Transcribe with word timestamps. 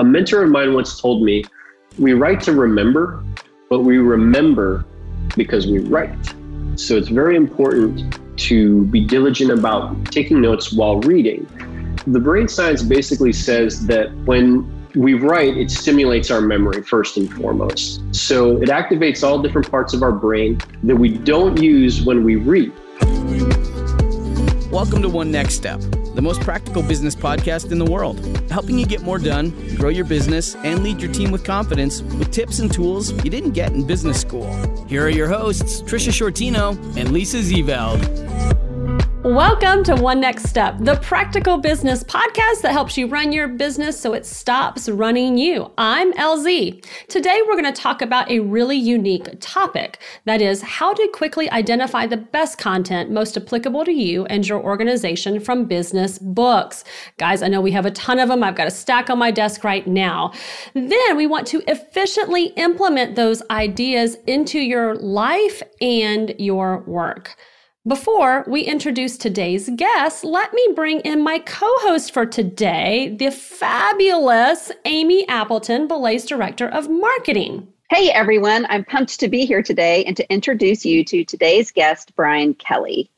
A 0.00 0.02
mentor 0.02 0.44
of 0.44 0.48
mine 0.48 0.72
once 0.72 0.98
told 0.98 1.22
me, 1.22 1.44
we 1.98 2.14
write 2.14 2.40
to 2.44 2.54
remember, 2.54 3.22
but 3.68 3.80
we 3.80 3.98
remember 3.98 4.86
because 5.36 5.66
we 5.66 5.80
write. 5.80 6.16
So 6.76 6.96
it's 6.96 7.08
very 7.08 7.36
important 7.36 8.18
to 8.48 8.86
be 8.86 9.04
diligent 9.04 9.50
about 9.50 10.06
taking 10.06 10.40
notes 10.40 10.72
while 10.72 11.00
reading. 11.00 11.46
The 12.06 12.18
brain 12.18 12.48
science 12.48 12.82
basically 12.82 13.34
says 13.34 13.86
that 13.88 14.10
when 14.24 14.88
we 14.94 15.12
write, 15.12 15.58
it 15.58 15.70
stimulates 15.70 16.30
our 16.30 16.40
memory 16.40 16.82
first 16.82 17.18
and 17.18 17.30
foremost. 17.34 18.00
So 18.14 18.56
it 18.56 18.70
activates 18.70 19.22
all 19.22 19.42
different 19.42 19.70
parts 19.70 19.92
of 19.92 20.02
our 20.02 20.12
brain 20.12 20.62
that 20.82 20.96
we 20.96 21.10
don't 21.18 21.60
use 21.60 22.00
when 22.06 22.24
we 22.24 22.36
read. 22.36 22.72
Welcome 24.72 25.02
to 25.02 25.10
One 25.10 25.30
Next 25.30 25.56
Step, 25.56 25.82
the 26.14 26.22
most 26.22 26.40
practical 26.40 26.82
business 26.82 27.14
podcast 27.14 27.72
in 27.72 27.78
the 27.78 27.84
world, 27.84 28.18
helping 28.50 28.78
you 28.78 28.86
get 28.86 29.02
more 29.02 29.18
done, 29.18 29.50
grow 29.76 29.90
your 29.90 30.04
business, 30.04 30.54
and 30.56 30.82
lead 30.82 31.00
your 31.00 31.12
team 31.12 31.30
with 31.30 31.44
confidence 31.44 32.02
with 32.02 32.30
tips 32.30 32.58
and 32.58 32.72
tools 32.72 33.12
you 33.24 33.30
didn't 33.30 33.52
get 33.52 33.72
in 33.72 33.86
business 33.86 34.20
school. 34.20 34.46
Here 34.86 35.04
are 35.04 35.10
your 35.10 35.28
hosts, 35.28 35.82
Tricia 35.82 36.10
Sciortino 36.10 36.76
and 36.96 37.12
Lisa 37.12 37.38
Zevorich. 37.38 38.69
Welcome 39.24 39.84
to 39.84 39.96
One 39.96 40.18
Next 40.18 40.44
Step, 40.44 40.76
the 40.78 40.96
practical 40.96 41.58
business 41.58 42.02
podcast 42.02 42.62
that 42.62 42.72
helps 42.72 42.96
you 42.96 43.06
run 43.06 43.32
your 43.32 43.48
business 43.48 44.00
so 44.00 44.14
it 44.14 44.24
stops 44.24 44.88
running 44.88 45.36
you. 45.36 45.70
I'm 45.76 46.14
LZ. 46.14 46.82
Today, 47.08 47.42
we're 47.46 47.60
going 47.60 47.70
to 47.70 47.82
talk 47.82 48.00
about 48.00 48.30
a 48.30 48.40
really 48.40 48.78
unique 48.78 49.28
topic 49.38 50.00
that 50.24 50.40
is 50.40 50.62
how 50.62 50.94
to 50.94 51.06
quickly 51.12 51.50
identify 51.50 52.06
the 52.06 52.16
best 52.16 52.56
content 52.56 53.10
most 53.10 53.36
applicable 53.36 53.84
to 53.84 53.92
you 53.92 54.24
and 54.24 54.48
your 54.48 54.58
organization 54.58 55.38
from 55.38 55.66
business 55.66 56.18
books. 56.18 56.82
Guys, 57.18 57.42
I 57.42 57.48
know 57.48 57.60
we 57.60 57.72
have 57.72 57.84
a 57.84 57.90
ton 57.90 58.18
of 58.18 58.30
them. 58.30 58.42
I've 58.42 58.56
got 58.56 58.68
a 58.68 58.70
stack 58.70 59.10
on 59.10 59.18
my 59.18 59.30
desk 59.30 59.64
right 59.64 59.86
now. 59.86 60.32
Then 60.72 61.16
we 61.18 61.26
want 61.26 61.46
to 61.48 61.62
efficiently 61.70 62.46
implement 62.56 63.16
those 63.16 63.42
ideas 63.50 64.16
into 64.26 64.60
your 64.60 64.94
life 64.94 65.62
and 65.82 66.34
your 66.38 66.84
work. 66.86 67.36
Before 67.88 68.44
we 68.46 68.60
introduce 68.60 69.16
today's 69.16 69.70
guest, 69.74 70.22
let 70.22 70.52
me 70.52 70.68
bring 70.76 71.00
in 71.00 71.22
my 71.22 71.38
co 71.38 71.66
host 71.78 72.12
for 72.12 72.26
today, 72.26 73.16
the 73.18 73.30
fabulous 73.30 74.70
Amy 74.84 75.26
Appleton, 75.28 75.88
Belay's 75.88 76.26
Director 76.26 76.68
of 76.68 76.90
Marketing. 76.90 77.66
Hey 77.88 78.10
everyone, 78.10 78.66
I'm 78.68 78.84
pumped 78.84 79.18
to 79.18 79.28
be 79.28 79.46
here 79.46 79.62
today 79.62 80.04
and 80.04 80.14
to 80.18 80.30
introduce 80.30 80.84
you 80.84 81.02
to 81.06 81.24
today's 81.24 81.70
guest, 81.70 82.14
Brian 82.14 82.52
Kelly. 82.52 83.10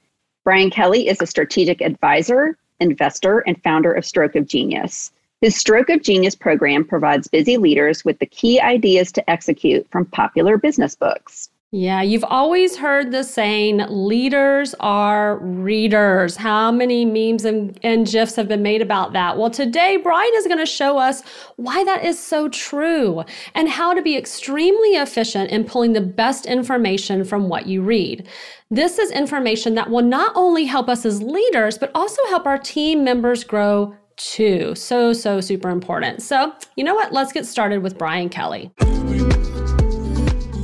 Brian 0.44 0.70
Kelly 0.70 1.08
is 1.08 1.20
a 1.20 1.26
strategic 1.26 1.80
advisor, 1.80 2.56
investor, 2.78 3.40
and 3.40 3.60
founder 3.64 3.92
of 3.92 4.06
Stroke 4.06 4.36
of 4.36 4.46
Genius. 4.46 5.10
His 5.40 5.56
Stroke 5.56 5.88
of 5.88 6.02
Genius 6.02 6.36
program 6.36 6.84
provides 6.84 7.26
busy 7.26 7.56
leaders 7.56 8.04
with 8.04 8.20
the 8.20 8.26
key 8.26 8.60
ideas 8.60 9.10
to 9.10 9.28
execute 9.28 9.90
from 9.90 10.06
popular 10.06 10.56
business 10.56 10.94
books. 10.94 11.50
Yeah, 11.74 12.02
you've 12.02 12.24
always 12.24 12.76
heard 12.76 13.12
the 13.12 13.24
saying, 13.24 13.78
leaders 13.88 14.74
are 14.80 15.38
readers. 15.38 16.36
How 16.36 16.70
many 16.70 17.06
memes 17.06 17.46
and, 17.46 17.80
and 17.82 18.06
GIFs 18.06 18.36
have 18.36 18.46
been 18.46 18.60
made 18.60 18.82
about 18.82 19.14
that? 19.14 19.38
Well, 19.38 19.48
today, 19.48 19.96
Brian 19.96 20.30
is 20.34 20.46
going 20.46 20.58
to 20.58 20.66
show 20.66 20.98
us 20.98 21.22
why 21.56 21.82
that 21.84 22.04
is 22.04 22.18
so 22.18 22.50
true 22.50 23.24
and 23.54 23.70
how 23.70 23.94
to 23.94 24.02
be 24.02 24.18
extremely 24.18 24.96
efficient 24.96 25.50
in 25.50 25.64
pulling 25.64 25.94
the 25.94 26.02
best 26.02 26.44
information 26.44 27.24
from 27.24 27.48
what 27.48 27.66
you 27.66 27.80
read. 27.80 28.28
This 28.70 28.98
is 28.98 29.10
information 29.10 29.74
that 29.76 29.88
will 29.88 30.02
not 30.02 30.32
only 30.34 30.66
help 30.66 30.90
us 30.90 31.06
as 31.06 31.22
leaders, 31.22 31.78
but 31.78 31.90
also 31.94 32.20
help 32.28 32.44
our 32.44 32.58
team 32.58 33.02
members 33.02 33.44
grow 33.44 33.96
too. 34.16 34.74
So, 34.74 35.14
so 35.14 35.40
super 35.40 35.70
important. 35.70 36.20
So, 36.20 36.52
you 36.76 36.84
know 36.84 36.94
what? 36.94 37.14
Let's 37.14 37.32
get 37.32 37.46
started 37.46 37.82
with 37.82 37.96
Brian 37.96 38.28
Kelly. 38.28 38.70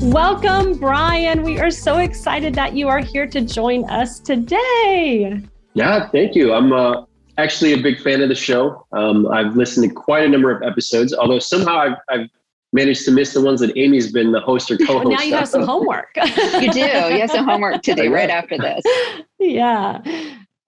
Welcome, 0.00 0.78
Brian. 0.78 1.42
We 1.42 1.58
are 1.58 1.72
so 1.72 1.98
excited 1.98 2.54
that 2.54 2.74
you 2.74 2.88
are 2.88 3.00
here 3.00 3.26
to 3.26 3.40
join 3.40 3.84
us 3.90 4.20
today. 4.20 5.40
Yeah, 5.74 6.08
thank 6.10 6.36
you. 6.36 6.52
I'm 6.54 6.72
uh, 6.72 7.04
actually 7.36 7.72
a 7.72 7.78
big 7.78 8.00
fan 8.00 8.22
of 8.22 8.28
the 8.28 8.34
show. 8.34 8.86
Um, 8.92 9.26
I've 9.28 9.56
listened 9.56 9.88
to 9.88 9.94
quite 9.94 10.24
a 10.24 10.28
number 10.28 10.50
of 10.50 10.62
episodes, 10.62 11.12
although 11.12 11.40
somehow 11.40 11.78
I've, 11.78 11.96
I've 12.08 12.28
managed 12.72 13.04
to 13.06 13.10
miss 13.10 13.34
the 13.34 13.40
ones 13.40 13.60
that 13.60 13.76
Amy's 13.76 14.12
been 14.12 14.30
the 14.30 14.40
host 14.40 14.70
or 14.70 14.76
co-host. 14.86 15.08
now 15.10 15.22
you 15.22 15.34
have 15.34 15.48
some 15.48 15.62
homework. 15.64 16.10
you 16.16 16.72
do. 16.72 16.78
You 16.80 17.20
have 17.20 17.30
some 17.30 17.44
homework 17.44 17.82
to 17.82 17.94
do 17.96 18.12
right 18.12 18.30
after 18.30 18.56
this. 18.56 18.84
Yeah. 19.40 20.02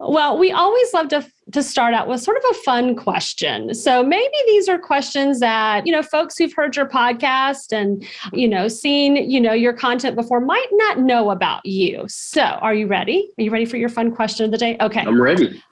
Well, 0.03 0.39
we 0.39 0.51
always 0.51 0.95
love 0.95 1.09
to 1.09 1.27
to 1.53 1.63
start 1.63 1.93
out 1.93 2.09
with 2.09 2.23
sort 2.23 2.39
of 2.39 2.45
a 2.51 2.55
fun 2.55 2.97
question. 2.97 3.75
So 3.75 4.03
maybe 4.03 4.35
these 4.47 4.67
are 4.67 4.79
questions 4.79 5.41
that, 5.41 5.87
you 5.87 5.93
know, 5.93 6.03
folks 6.03 6.39
who've 6.39 6.53
heard 6.55 6.75
your 6.75 6.87
podcast 6.87 7.73
and, 7.73 8.07
you 8.33 8.49
know, 8.49 8.69
seen, 8.69 9.17
you 9.17 9.41
know, 9.41 9.53
your 9.53 9.73
content 9.73 10.17
before 10.17 10.41
might 10.41 10.69
not 10.73 11.01
know 11.01 11.31
about 11.31 11.67
you. 11.67 12.05
So, 12.09 12.43
are 12.43 12.73
you 12.73 12.87
ready? 12.87 13.31
Are 13.37 13.43
you 13.43 13.51
ready 13.51 13.67
for 13.67 13.77
your 13.77 13.89
fun 13.91 14.15
question 14.15 14.47
of 14.47 14.53
the 14.53 14.59
day? 14.59 14.79
Okay. 14.81 15.01
I'm 15.01 15.21
ready. 15.21 15.63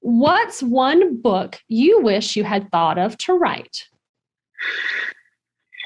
What's 0.00 0.62
one 0.62 1.20
book 1.20 1.60
you 1.68 2.00
wish 2.00 2.36
you 2.36 2.44
had 2.44 2.70
thought 2.70 2.98
of 2.98 3.16
to 3.18 3.34
write? 3.34 3.84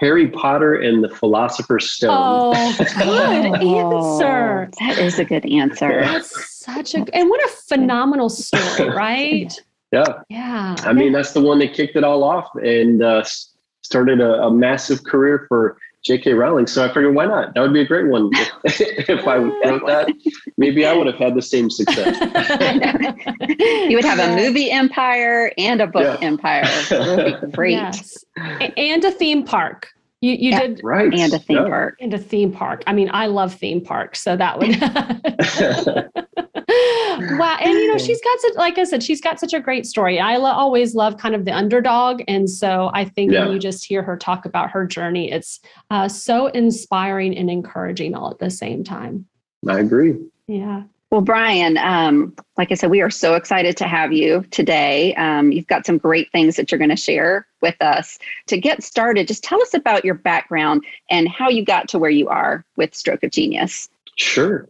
Harry 0.00 0.28
Potter 0.28 0.74
and 0.74 1.04
the 1.04 1.08
Philosopher's 1.08 1.90
Stone. 1.90 2.10
Oh, 2.56 2.74
good 2.78 3.62
oh, 3.62 4.18
answer. 4.20 4.70
That 4.80 4.98
is 4.98 5.18
a 5.18 5.24
good 5.24 5.46
answer. 5.46 6.00
That's 6.00 6.51
such 6.64 6.94
a 6.94 7.04
and 7.14 7.28
what 7.28 7.44
a 7.44 7.48
phenomenal 7.48 8.28
story, 8.28 8.88
right? 8.96 9.52
Yeah. 9.92 10.22
Yeah. 10.28 10.76
I 10.80 10.92
mean, 10.92 11.12
that's 11.12 11.32
the 11.32 11.40
one 11.40 11.58
that 11.58 11.74
kicked 11.74 11.96
it 11.96 12.04
all 12.04 12.24
off 12.24 12.48
and 12.56 13.02
uh, 13.02 13.24
started 13.82 14.20
a, 14.20 14.44
a 14.44 14.50
massive 14.50 15.04
career 15.04 15.44
for 15.48 15.76
J.K. 16.02 16.32
Rowling. 16.32 16.66
So 16.66 16.84
I 16.84 16.88
figured, 16.88 17.14
why 17.14 17.26
not? 17.26 17.54
That 17.54 17.60
would 17.60 17.72
be 17.72 17.82
a 17.82 17.86
great 17.86 18.08
one. 18.08 18.30
if 18.64 19.28
I 19.28 19.36
wrote 19.36 19.86
that, 19.86 20.08
maybe 20.56 20.84
I 20.84 20.94
would 20.94 21.06
have 21.06 21.16
had 21.16 21.34
the 21.34 21.42
same 21.42 21.70
success. 21.70 22.18
you 23.88 23.96
would 23.96 24.04
have 24.04 24.18
a 24.18 24.34
movie 24.34 24.70
empire 24.70 25.52
and 25.58 25.80
a 25.80 25.86
book 25.86 26.20
yeah. 26.20 26.26
empire. 26.26 26.64
It 26.64 27.52
great. 27.52 27.72
Yes. 27.72 28.24
And 28.36 29.04
a 29.04 29.12
theme 29.12 29.44
park. 29.44 29.88
You 30.22 30.34
you 30.34 30.50
yeah, 30.50 30.60
did 30.60 30.80
right 30.84 31.12
and 31.12 31.34
a 31.34 31.38
theme 31.40 31.58
yeah. 31.58 31.64
park 31.64 31.96
and 32.00 32.14
a 32.14 32.18
theme 32.18 32.52
park. 32.52 32.84
I 32.86 32.92
mean, 32.92 33.10
I 33.12 33.26
love 33.26 33.54
theme 33.54 33.80
parks, 33.80 34.20
so 34.20 34.36
that 34.36 34.56
would. 34.56 34.80
wow, 37.38 37.58
and 37.60 37.72
you 37.72 37.88
know 37.88 37.98
she's 37.98 38.20
got 38.20 38.40
such 38.40 38.54
like 38.54 38.78
I 38.78 38.84
said, 38.84 39.02
she's 39.02 39.20
got 39.20 39.40
such 39.40 39.52
a 39.52 39.58
great 39.58 39.84
story. 39.84 40.20
I 40.20 40.36
lo- 40.36 40.52
always 40.52 40.94
love 40.94 41.18
kind 41.18 41.34
of 41.34 41.44
the 41.44 41.50
underdog, 41.50 42.22
and 42.28 42.48
so 42.48 42.92
I 42.94 43.04
think 43.04 43.32
yeah. 43.32 43.44
when 43.44 43.52
you 43.52 43.58
just 43.58 43.84
hear 43.84 44.04
her 44.04 44.16
talk 44.16 44.46
about 44.46 44.70
her 44.70 44.86
journey, 44.86 45.32
it's 45.32 45.58
uh, 45.90 46.08
so 46.08 46.46
inspiring 46.46 47.36
and 47.36 47.50
encouraging 47.50 48.14
all 48.14 48.30
at 48.30 48.38
the 48.38 48.50
same 48.50 48.84
time. 48.84 49.26
I 49.68 49.80
agree. 49.80 50.16
Yeah. 50.46 50.84
Well, 51.12 51.20
Brian, 51.20 51.76
um, 51.76 52.34
like 52.56 52.72
I 52.72 52.74
said, 52.74 52.88
we 52.88 53.02
are 53.02 53.10
so 53.10 53.34
excited 53.34 53.76
to 53.76 53.84
have 53.86 54.14
you 54.14 54.46
today. 54.50 55.14
Um, 55.16 55.52
you've 55.52 55.66
got 55.66 55.84
some 55.84 55.98
great 55.98 56.32
things 56.32 56.56
that 56.56 56.72
you're 56.72 56.78
going 56.78 56.88
to 56.88 56.96
share 56.96 57.46
with 57.60 57.76
us. 57.82 58.18
To 58.46 58.56
get 58.56 58.82
started, 58.82 59.28
just 59.28 59.44
tell 59.44 59.60
us 59.60 59.74
about 59.74 60.06
your 60.06 60.14
background 60.14 60.82
and 61.10 61.28
how 61.28 61.50
you 61.50 61.66
got 61.66 61.86
to 61.90 61.98
where 61.98 62.08
you 62.08 62.30
are 62.30 62.64
with 62.76 62.94
Stroke 62.94 63.22
of 63.24 63.30
Genius. 63.30 63.90
Sure. 64.16 64.66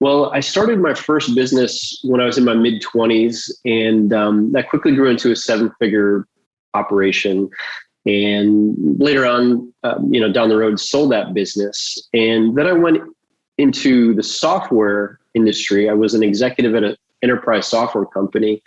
Well, 0.00 0.32
I 0.32 0.40
started 0.40 0.80
my 0.80 0.94
first 0.94 1.32
business 1.36 2.00
when 2.02 2.20
I 2.20 2.24
was 2.24 2.38
in 2.38 2.44
my 2.44 2.54
mid 2.54 2.82
20s, 2.82 3.48
and 3.64 4.12
um, 4.12 4.50
that 4.50 4.70
quickly 4.70 4.96
grew 4.96 5.10
into 5.10 5.30
a 5.30 5.36
seven 5.36 5.70
figure 5.78 6.26
operation. 6.74 7.48
And 8.04 8.74
later 9.00 9.26
on, 9.26 9.72
um, 9.84 10.12
you 10.12 10.20
know, 10.20 10.32
down 10.32 10.48
the 10.48 10.56
road, 10.56 10.80
sold 10.80 11.12
that 11.12 11.34
business. 11.34 11.96
And 12.12 12.58
then 12.58 12.66
I 12.66 12.72
went 12.72 12.98
into 13.58 14.12
the 14.14 14.24
software 14.24 15.20
industry. 15.34 15.88
I 15.88 15.94
was 15.94 16.14
an 16.14 16.22
executive 16.22 16.74
at 16.74 16.84
an 16.84 16.96
enterprise 17.22 17.66
software 17.66 18.06
company. 18.06 18.62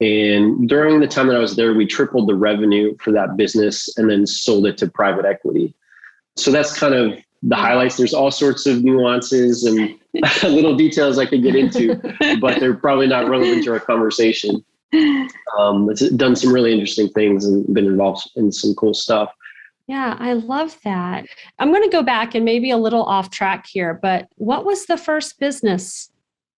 And 0.00 0.68
during 0.68 1.00
the 1.00 1.06
time 1.06 1.28
that 1.28 1.36
I 1.36 1.40
was 1.40 1.56
there, 1.56 1.72
we 1.72 1.86
tripled 1.86 2.28
the 2.28 2.34
revenue 2.34 2.96
for 3.00 3.12
that 3.12 3.36
business 3.36 3.96
and 3.96 4.10
then 4.10 4.26
sold 4.26 4.66
it 4.66 4.76
to 4.78 4.88
private 4.88 5.24
equity. 5.24 5.74
So 6.36 6.50
that's 6.50 6.78
kind 6.78 6.94
of 6.94 7.16
the 7.42 7.56
highlights. 7.56 7.96
There's 7.96 8.14
all 8.14 8.30
sorts 8.30 8.66
of 8.66 8.82
nuances 8.82 9.64
and 9.64 9.94
little 10.42 10.76
details 10.76 11.18
I 11.18 11.26
could 11.26 11.42
get 11.42 11.54
into, 11.54 11.94
but 12.40 12.58
they're 12.58 12.74
probably 12.74 13.06
not 13.06 13.28
relevant 13.28 13.64
to 13.64 13.72
our 13.72 13.80
conversation. 13.80 14.64
Um, 15.58 15.90
it's 15.90 16.08
done 16.10 16.36
some 16.36 16.52
really 16.52 16.72
interesting 16.72 17.08
things 17.10 17.44
and 17.44 17.72
been 17.72 17.86
involved 17.86 18.30
in 18.36 18.50
some 18.52 18.74
cool 18.74 18.94
stuff. 18.94 19.32
Yeah, 19.86 20.16
I 20.18 20.32
love 20.32 20.78
that. 20.84 21.26
I'm 21.58 21.70
going 21.70 21.82
to 21.82 21.90
go 21.90 22.02
back 22.02 22.34
and 22.34 22.44
maybe 22.44 22.70
a 22.70 22.78
little 22.78 23.02
off 23.02 23.30
track 23.30 23.66
here, 23.66 23.98
but 24.00 24.28
what 24.36 24.64
was 24.64 24.86
the 24.86 24.96
first 24.96 25.38
business? 25.38 26.10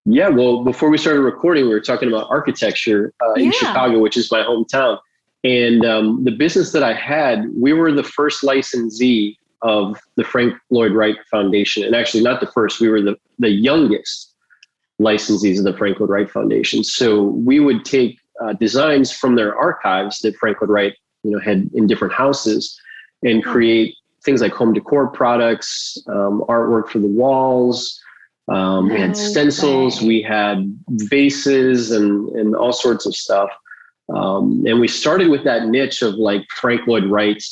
Yeah, 0.04 0.28
well, 0.28 0.62
before 0.62 0.88
we 0.90 0.98
started 0.98 1.22
recording, 1.22 1.64
we 1.64 1.70
were 1.70 1.80
talking 1.80 2.08
about 2.08 2.28
architecture 2.30 3.12
uh, 3.24 3.32
in 3.32 3.46
yeah. 3.46 3.50
Chicago, 3.52 3.98
which 3.98 4.16
is 4.16 4.30
my 4.30 4.42
hometown. 4.42 4.98
And 5.42 5.84
um, 5.84 6.22
the 6.22 6.30
business 6.30 6.70
that 6.72 6.84
I 6.84 6.92
had, 6.92 7.48
we 7.56 7.72
were 7.72 7.90
the 7.90 8.04
first 8.04 8.44
licensee 8.44 9.36
of 9.62 9.98
the 10.14 10.22
Frank 10.22 10.54
Lloyd 10.70 10.92
Wright 10.92 11.16
Foundation. 11.28 11.82
And 11.82 11.96
actually, 11.96 12.22
not 12.22 12.40
the 12.40 12.46
first, 12.46 12.80
we 12.80 12.88
were 12.88 13.02
the, 13.02 13.16
the 13.40 13.50
youngest 13.50 14.34
licensees 15.00 15.58
of 15.58 15.64
the 15.64 15.76
Frank 15.76 15.98
Lloyd 15.98 16.10
Wright 16.10 16.30
Foundation. 16.30 16.84
So 16.84 17.24
we 17.24 17.58
would 17.58 17.84
take 17.84 18.20
uh, 18.40 18.52
designs 18.52 19.10
from 19.10 19.34
their 19.34 19.56
archives 19.56 20.20
that 20.20 20.36
Frank 20.36 20.60
Lloyd 20.60 20.70
Wright 20.70 20.94
you 21.24 21.32
know, 21.32 21.40
had 21.40 21.68
in 21.74 21.88
different 21.88 22.14
houses 22.14 22.80
and 23.22 23.44
create 23.44 23.94
things 24.24 24.40
like 24.40 24.52
home 24.52 24.72
decor 24.72 25.08
products, 25.08 25.98
um, 26.08 26.44
artwork 26.48 26.88
for 26.88 26.98
the 26.98 27.06
walls. 27.06 28.00
Um, 28.48 28.88
we 28.88 29.00
had 29.00 29.16
stencils, 29.16 30.00
we 30.02 30.22
had 30.22 30.72
vases, 30.88 31.90
and 31.90 32.28
and 32.30 32.54
all 32.54 32.72
sorts 32.72 33.06
of 33.06 33.14
stuff. 33.14 33.50
Um, 34.14 34.64
and 34.66 34.78
we 34.78 34.86
started 34.86 35.28
with 35.28 35.42
that 35.44 35.66
niche 35.66 36.02
of 36.02 36.14
like 36.14 36.46
Frank 36.50 36.86
Lloyd 36.86 37.06
Wright, 37.06 37.42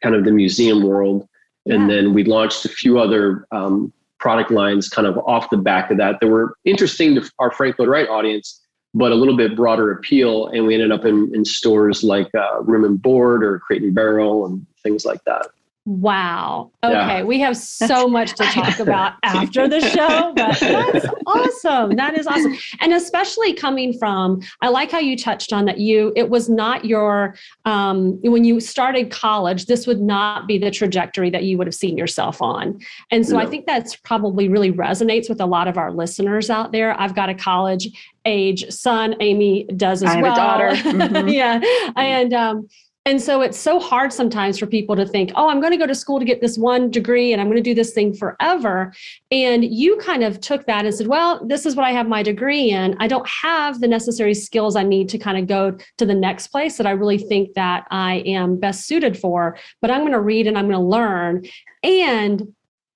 kind 0.00 0.14
of 0.14 0.24
the 0.24 0.30
museum 0.30 0.82
world, 0.84 1.28
and 1.66 1.90
then 1.90 2.14
we 2.14 2.22
launched 2.24 2.64
a 2.64 2.68
few 2.68 3.00
other 3.00 3.46
um, 3.50 3.92
product 4.18 4.50
lines 4.50 4.88
kind 4.88 5.06
of 5.06 5.18
off 5.18 5.50
the 5.50 5.56
back 5.56 5.90
of 5.90 5.96
that 5.98 6.20
that 6.20 6.26
were 6.26 6.56
interesting 6.64 7.14
to 7.14 7.30
our 7.38 7.50
Frank 7.50 7.78
Lloyd 7.78 7.88
Wright 7.88 8.08
audience, 8.08 8.60
but 8.94 9.12
a 9.12 9.14
little 9.14 9.36
bit 9.36 9.56
broader 9.56 9.90
appeal. 9.92 10.48
And 10.48 10.66
we 10.66 10.74
ended 10.74 10.92
up 10.92 11.04
in, 11.04 11.30
in 11.34 11.44
stores 11.44 12.02
like 12.02 12.32
uh, 12.34 12.62
Room 12.62 12.84
and 12.84 13.00
Board 13.00 13.44
or 13.44 13.58
Crate 13.60 13.82
and 13.82 13.94
Barrel 13.94 14.46
and 14.46 14.66
things 14.88 15.04
like 15.04 15.22
that. 15.24 15.46
Wow. 15.88 16.70
Okay. 16.84 16.92
Yeah. 16.92 17.22
We 17.22 17.40
have 17.40 17.56
so 17.56 18.08
much 18.08 18.34
to 18.34 18.44
talk 18.44 18.78
about 18.86 19.14
after 19.22 19.66
the 19.66 19.80
show, 19.80 20.34
but 20.36 20.60
that's 20.60 21.06
awesome. 21.26 21.96
That 21.96 22.18
is 22.18 22.26
awesome. 22.26 22.58
And 22.80 22.92
especially 22.92 23.54
coming 23.54 23.98
from, 23.98 24.42
I 24.60 24.68
like 24.68 24.90
how 24.90 24.98
you 24.98 25.16
touched 25.16 25.50
on 25.50 25.64
that 25.64 25.78
you, 25.78 26.12
it 26.14 26.28
was 26.28 26.50
not 26.50 26.84
your, 26.84 27.36
um, 27.64 28.20
when 28.20 28.44
you 28.44 28.60
started 28.60 29.10
college, 29.10 29.64
this 29.64 29.86
would 29.86 30.02
not 30.02 30.46
be 30.46 30.58
the 30.58 30.70
trajectory 30.70 31.30
that 31.30 31.44
you 31.44 31.56
would 31.56 31.66
have 31.66 31.74
seen 31.74 31.96
yourself 31.96 32.42
on. 32.42 32.78
And 33.10 33.26
so 33.26 33.38
no. 33.38 33.40
I 33.40 33.46
think 33.46 33.64
that's 33.64 33.96
probably 33.96 34.50
really 34.50 34.70
resonates 34.70 35.30
with 35.30 35.40
a 35.40 35.46
lot 35.46 35.68
of 35.68 35.78
our 35.78 35.90
listeners 35.90 36.50
out 36.50 36.70
there. 36.70 37.00
I've 37.00 37.14
got 37.14 37.30
a 37.30 37.34
college 37.34 37.88
age 38.26 38.70
son, 38.70 39.14
Amy 39.20 39.64
does 39.74 40.02
as 40.02 40.10
I 40.10 40.20
well. 40.20 40.36
daughter. 40.36 40.68
Mm-hmm. 40.98 41.28
yeah. 41.28 41.60
And, 41.96 42.34
um, 42.34 42.68
and 43.08 43.22
so 43.22 43.40
it's 43.40 43.58
so 43.58 43.80
hard 43.80 44.12
sometimes 44.12 44.58
for 44.58 44.66
people 44.66 44.94
to 44.94 45.06
think, 45.06 45.32
oh, 45.34 45.48
I'm 45.48 45.60
going 45.60 45.72
to 45.72 45.78
go 45.78 45.86
to 45.86 45.94
school 45.94 46.18
to 46.18 46.26
get 46.26 46.42
this 46.42 46.58
one 46.58 46.90
degree 46.90 47.32
and 47.32 47.40
I'm 47.40 47.46
going 47.46 47.56
to 47.56 47.62
do 47.62 47.74
this 47.74 47.94
thing 47.94 48.12
forever. 48.12 48.92
And 49.30 49.64
you 49.64 49.96
kind 49.96 50.22
of 50.22 50.42
took 50.42 50.66
that 50.66 50.84
and 50.84 50.94
said, 50.94 51.06
well, 51.06 51.42
this 51.46 51.64
is 51.64 51.74
what 51.74 51.86
I 51.86 51.92
have 51.92 52.06
my 52.06 52.22
degree 52.22 52.68
in. 52.68 52.94
I 53.00 53.08
don't 53.08 53.26
have 53.26 53.80
the 53.80 53.88
necessary 53.88 54.34
skills 54.34 54.76
I 54.76 54.82
need 54.82 55.08
to 55.08 55.16
kind 55.16 55.38
of 55.38 55.46
go 55.46 55.78
to 55.96 56.04
the 56.04 56.14
next 56.14 56.48
place 56.48 56.76
that 56.76 56.86
I 56.86 56.90
really 56.90 57.16
think 57.16 57.54
that 57.54 57.86
I 57.90 58.16
am 58.26 58.60
best 58.60 58.86
suited 58.86 59.18
for, 59.18 59.56
but 59.80 59.90
I'm 59.90 60.02
going 60.02 60.12
to 60.12 60.20
read 60.20 60.46
and 60.46 60.58
I'm 60.58 60.68
going 60.68 60.78
to 60.78 60.86
learn. 60.86 61.46
And 61.82 62.54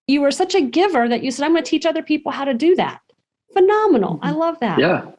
you 0.08 0.20
were 0.20 0.30
such 0.30 0.54
a 0.54 0.60
giver 0.60 1.08
that 1.08 1.24
you 1.24 1.30
said, 1.30 1.46
I'm 1.46 1.52
going 1.52 1.64
to 1.64 1.70
teach 1.70 1.86
other 1.86 2.02
people 2.02 2.32
how 2.32 2.44
to 2.44 2.52
do 2.52 2.76
that. 2.76 3.00
Phenomenal. 3.54 4.18
I 4.20 4.28
mm-hmm. 4.28 4.40
love 4.40 4.60
that. 4.60 4.78
Yeah. 4.78 5.12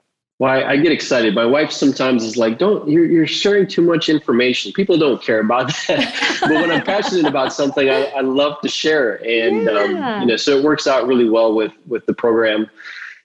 Well, 0.44 0.52
I, 0.52 0.72
I, 0.72 0.76
get 0.76 0.92
excited. 0.92 1.34
My 1.34 1.46
wife 1.46 1.72
sometimes 1.72 2.22
is 2.22 2.36
like, 2.36 2.58
"Don't 2.58 2.86
you're, 2.90 3.06
you're 3.06 3.26
sharing 3.26 3.66
too 3.66 3.82
much 3.82 4.10
information. 4.10 4.74
People 4.74 4.98
don't 4.98 5.22
care 5.22 5.40
about 5.40 5.68
that." 5.88 6.38
but 6.42 6.52
when 6.52 6.70
I'm 6.70 6.84
passionate 6.86 7.26
about 7.26 7.54
something, 7.54 7.90
I, 7.90 8.08
I 8.08 8.20
love 8.20 8.60
to 8.60 8.68
share, 8.68 9.26
and 9.26 9.70
um, 9.70 9.96
yeah. 9.96 10.16
um, 10.16 10.22
you 10.22 10.28
know, 10.28 10.36
so 10.36 10.58
it 10.58 10.66
works 10.66 10.86
out 10.86 11.08
really 11.08 11.30
well 11.30 11.56
with 11.56 11.72
with 11.88 12.06
the 12.08 12.14
program 12.14 12.70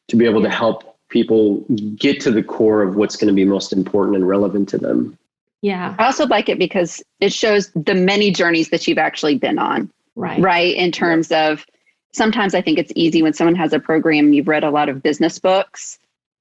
to 0.06 0.14
be 0.14 0.26
able 0.26 0.42
yeah. 0.42 0.50
to 0.50 0.54
help 0.54 0.96
people 1.08 1.64
get 1.96 2.20
to 2.20 2.30
the 2.30 2.40
core 2.40 2.82
of 2.82 2.94
what's 2.94 3.16
going 3.16 3.26
to 3.26 3.34
be 3.34 3.44
most 3.44 3.72
important 3.72 4.14
and 4.14 4.28
relevant 4.28 4.68
to 4.68 4.78
them. 4.78 5.18
Yeah, 5.60 5.96
I 5.98 6.04
also 6.04 6.24
like 6.28 6.48
it 6.48 6.56
because 6.56 7.02
it 7.18 7.32
shows 7.32 7.72
the 7.74 7.96
many 7.96 8.30
journeys 8.30 8.70
that 8.70 8.86
you've 8.86 8.96
actually 8.96 9.38
been 9.38 9.58
on. 9.58 9.90
Right. 10.14 10.40
Right. 10.40 10.76
In 10.76 10.92
terms 10.92 11.32
yeah. 11.32 11.48
of 11.48 11.66
sometimes 12.12 12.54
I 12.54 12.62
think 12.62 12.78
it's 12.78 12.92
easy 12.94 13.24
when 13.24 13.32
someone 13.32 13.56
has 13.56 13.72
a 13.72 13.80
program. 13.80 14.32
You've 14.32 14.46
read 14.46 14.62
a 14.62 14.70
lot 14.70 14.88
of 14.88 15.02
business 15.02 15.40
books 15.40 15.98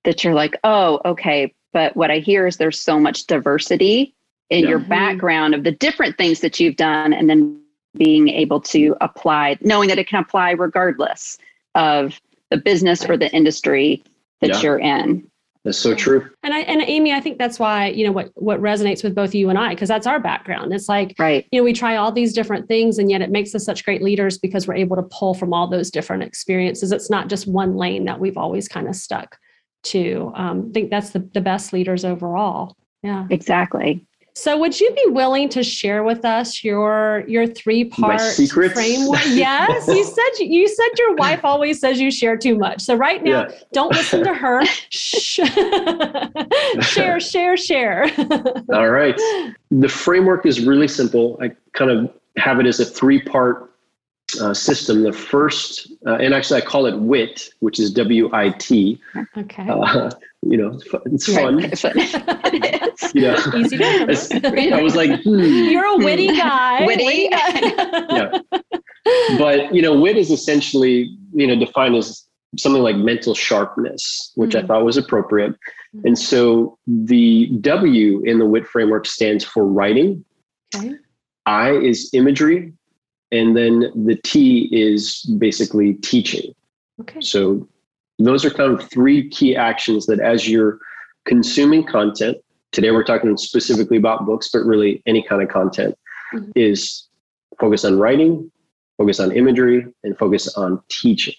that 0.07 0.23
you're 0.23 0.33
like, 0.33 0.57
oh, 0.63 1.01
okay. 1.03 1.53
But 1.73 1.97
what 1.97 2.09
I 2.09 2.19
hear 2.19 2.47
is 2.47 2.55
there's 2.55 2.79
so 2.79 2.97
much 2.97 3.27
diversity 3.27 4.15
in 4.49 4.63
yeah. 4.63 4.69
your 4.69 4.79
background 4.79 5.53
of 5.53 5.65
the 5.65 5.71
different 5.71 6.17
things 6.17 6.39
that 6.39 6.61
you've 6.61 6.77
done 6.77 7.11
and 7.11 7.29
then 7.29 7.61
being 7.93 8.29
able 8.29 8.61
to 8.61 8.95
apply, 9.01 9.57
knowing 9.59 9.89
that 9.89 9.99
it 9.99 10.07
can 10.07 10.21
apply 10.21 10.51
regardless 10.51 11.37
of 11.75 12.21
the 12.51 12.57
business 12.57 13.03
or 13.03 13.17
the 13.17 13.29
industry 13.35 14.01
that 14.39 14.51
yeah. 14.51 14.61
you're 14.61 14.79
in. 14.79 15.29
That's 15.65 15.77
so 15.77 15.93
true. 15.93 16.25
And 16.41 16.53
I 16.53 16.59
and 16.59 16.81
Amy, 16.83 17.11
I 17.11 17.19
think 17.19 17.37
that's 17.37 17.59
why, 17.59 17.87
you 17.87 18.05
know, 18.05 18.13
what 18.13 18.31
what 18.35 18.61
resonates 18.61 19.03
with 19.03 19.13
both 19.13 19.35
you 19.35 19.49
and 19.49 19.59
I, 19.59 19.71
because 19.73 19.89
that's 19.89 20.07
our 20.07 20.21
background. 20.21 20.73
It's 20.73 20.87
like, 20.87 21.15
right. 21.19 21.45
you 21.51 21.59
know, 21.59 21.65
we 21.65 21.73
try 21.73 21.97
all 21.97 22.13
these 22.13 22.31
different 22.31 22.69
things 22.69 22.97
and 22.97 23.11
yet 23.11 23.21
it 23.21 23.29
makes 23.29 23.53
us 23.53 23.65
such 23.65 23.83
great 23.83 24.01
leaders 24.01 24.37
because 24.37 24.69
we're 24.69 24.75
able 24.75 24.95
to 24.95 25.03
pull 25.03 25.33
from 25.33 25.53
all 25.53 25.67
those 25.67 25.91
different 25.91 26.23
experiences. 26.23 26.93
It's 26.93 27.09
not 27.09 27.27
just 27.27 27.45
one 27.45 27.75
lane 27.75 28.05
that 28.05 28.21
we've 28.21 28.37
always 28.37 28.69
kind 28.69 28.87
of 28.87 28.95
stuck 28.95 29.37
to. 29.91 30.31
Um, 30.35 30.67
I 30.69 30.73
think 30.73 30.89
that's 30.89 31.11
the, 31.11 31.19
the 31.33 31.41
best 31.41 31.73
leaders 31.73 32.05
overall. 32.05 32.75
Yeah. 33.03 33.27
Exactly. 33.29 34.07
So 34.37 34.55
would 34.55 34.79
you 34.79 34.91
be 34.91 35.05
willing 35.07 35.49
to 35.49 35.63
share 35.63 36.03
with 36.03 36.23
us 36.23 36.63
your 36.63 37.23
your 37.27 37.47
three 37.47 37.85
part 37.85 38.21
framework? 38.21 39.19
Yes, 39.25 39.87
you 39.87 40.03
said 40.03 40.29
you 40.37 40.67
said 40.67 40.89
your 40.99 41.15
wife 41.15 41.43
always 41.43 41.79
says 41.79 41.99
you 41.99 42.11
share 42.11 42.37
too 42.37 42.55
much. 42.55 42.83
So 42.83 42.93
right 42.93 43.23
now, 43.23 43.47
yeah. 43.47 43.55
don't 43.73 43.91
listen 43.91 44.23
to 44.23 44.35
her. 44.35 44.63
share, 44.91 47.19
share, 47.19 47.57
share. 47.57 48.03
All 48.71 48.91
right. 48.91 49.15
The 49.71 49.89
framework 49.89 50.45
is 50.45 50.63
really 50.63 50.87
simple. 50.87 51.39
I 51.41 51.49
kind 51.73 51.89
of 51.89 52.13
have 52.37 52.59
it 52.59 52.67
as 52.67 52.79
a 52.79 52.85
three 52.85 53.19
part 53.19 53.73
uh, 54.41 54.53
system. 54.53 55.03
The 55.03 55.13
first, 55.13 55.91
uh, 56.05 56.15
and 56.15 56.33
actually 56.33 56.61
I 56.61 56.65
call 56.65 56.85
it 56.85 56.97
WIT, 56.97 57.49
which 57.59 57.79
is 57.79 57.91
W 57.91 58.29
I 58.33 58.49
T. 58.49 58.99
Okay. 59.37 59.67
Uh, 59.67 60.11
you 60.41 60.57
know, 60.57 60.79
it's 61.05 61.33
fun. 61.33 61.57
Right. 61.57 61.83
you 63.13 63.21
know, 63.21 63.37
Easy 63.55 63.77
to 63.77 64.73
I 64.75 64.81
was 64.81 64.95
like, 64.95 65.21
hmm. 65.23 65.39
you're 65.39 65.85
a 65.85 65.97
witty 65.97 66.27
guy. 66.27 66.85
witty. 66.85 67.05
witty 67.05 67.29
guy. 67.29 68.05
yeah. 68.51 68.59
But 69.37 69.73
you 69.73 69.81
know, 69.81 69.99
wit 69.99 70.17
is 70.17 70.31
essentially 70.31 71.15
you 71.33 71.47
know 71.47 71.57
defined 71.57 71.95
as 71.95 72.27
something 72.57 72.81
like 72.81 72.95
mental 72.95 73.35
sharpness, 73.35 74.31
which 74.35 74.51
mm-hmm. 74.51 74.65
I 74.65 74.67
thought 74.67 74.85
was 74.85 74.97
appropriate. 74.97 75.51
Mm-hmm. 75.95 76.07
And 76.07 76.19
so 76.19 76.77
the 76.85 77.47
W 77.61 78.21
in 78.23 78.39
the 78.39 78.45
WIT 78.45 78.67
framework 78.67 79.05
stands 79.05 79.43
for 79.43 79.65
writing. 79.65 80.23
Okay. 80.75 80.95
I 81.45 81.71
is 81.71 82.09
imagery, 82.13 82.73
and 83.31 83.55
then 83.55 83.91
the 83.95 84.19
T 84.23 84.69
is 84.71 85.23
basically 85.37 85.95
teaching. 85.95 86.53
Okay. 87.01 87.21
So 87.21 87.67
those 88.19 88.45
are 88.45 88.49
kind 88.49 88.73
of 88.73 88.89
three 88.89 89.29
key 89.29 89.55
actions 89.55 90.05
that 90.07 90.19
as 90.19 90.47
you're 90.47 90.79
consuming 91.25 91.83
content, 91.83 92.37
today 92.71 92.91
we're 92.91 93.03
talking 93.03 93.35
specifically 93.37 93.97
about 93.97 94.25
books, 94.25 94.49
but 94.51 94.59
really 94.59 95.03
any 95.05 95.21
kind 95.21 95.41
of 95.41 95.49
content, 95.49 95.95
mm-hmm. 96.33 96.51
is 96.55 97.07
focus 97.59 97.85
on 97.85 97.99
writing, 97.99 98.51
focus 98.97 99.19
on 99.19 99.31
imagery, 99.31 99.85
and 100.03 100.17
focus 100.17 100.47
on 100.55 100.81
teaching. 100.89 101.35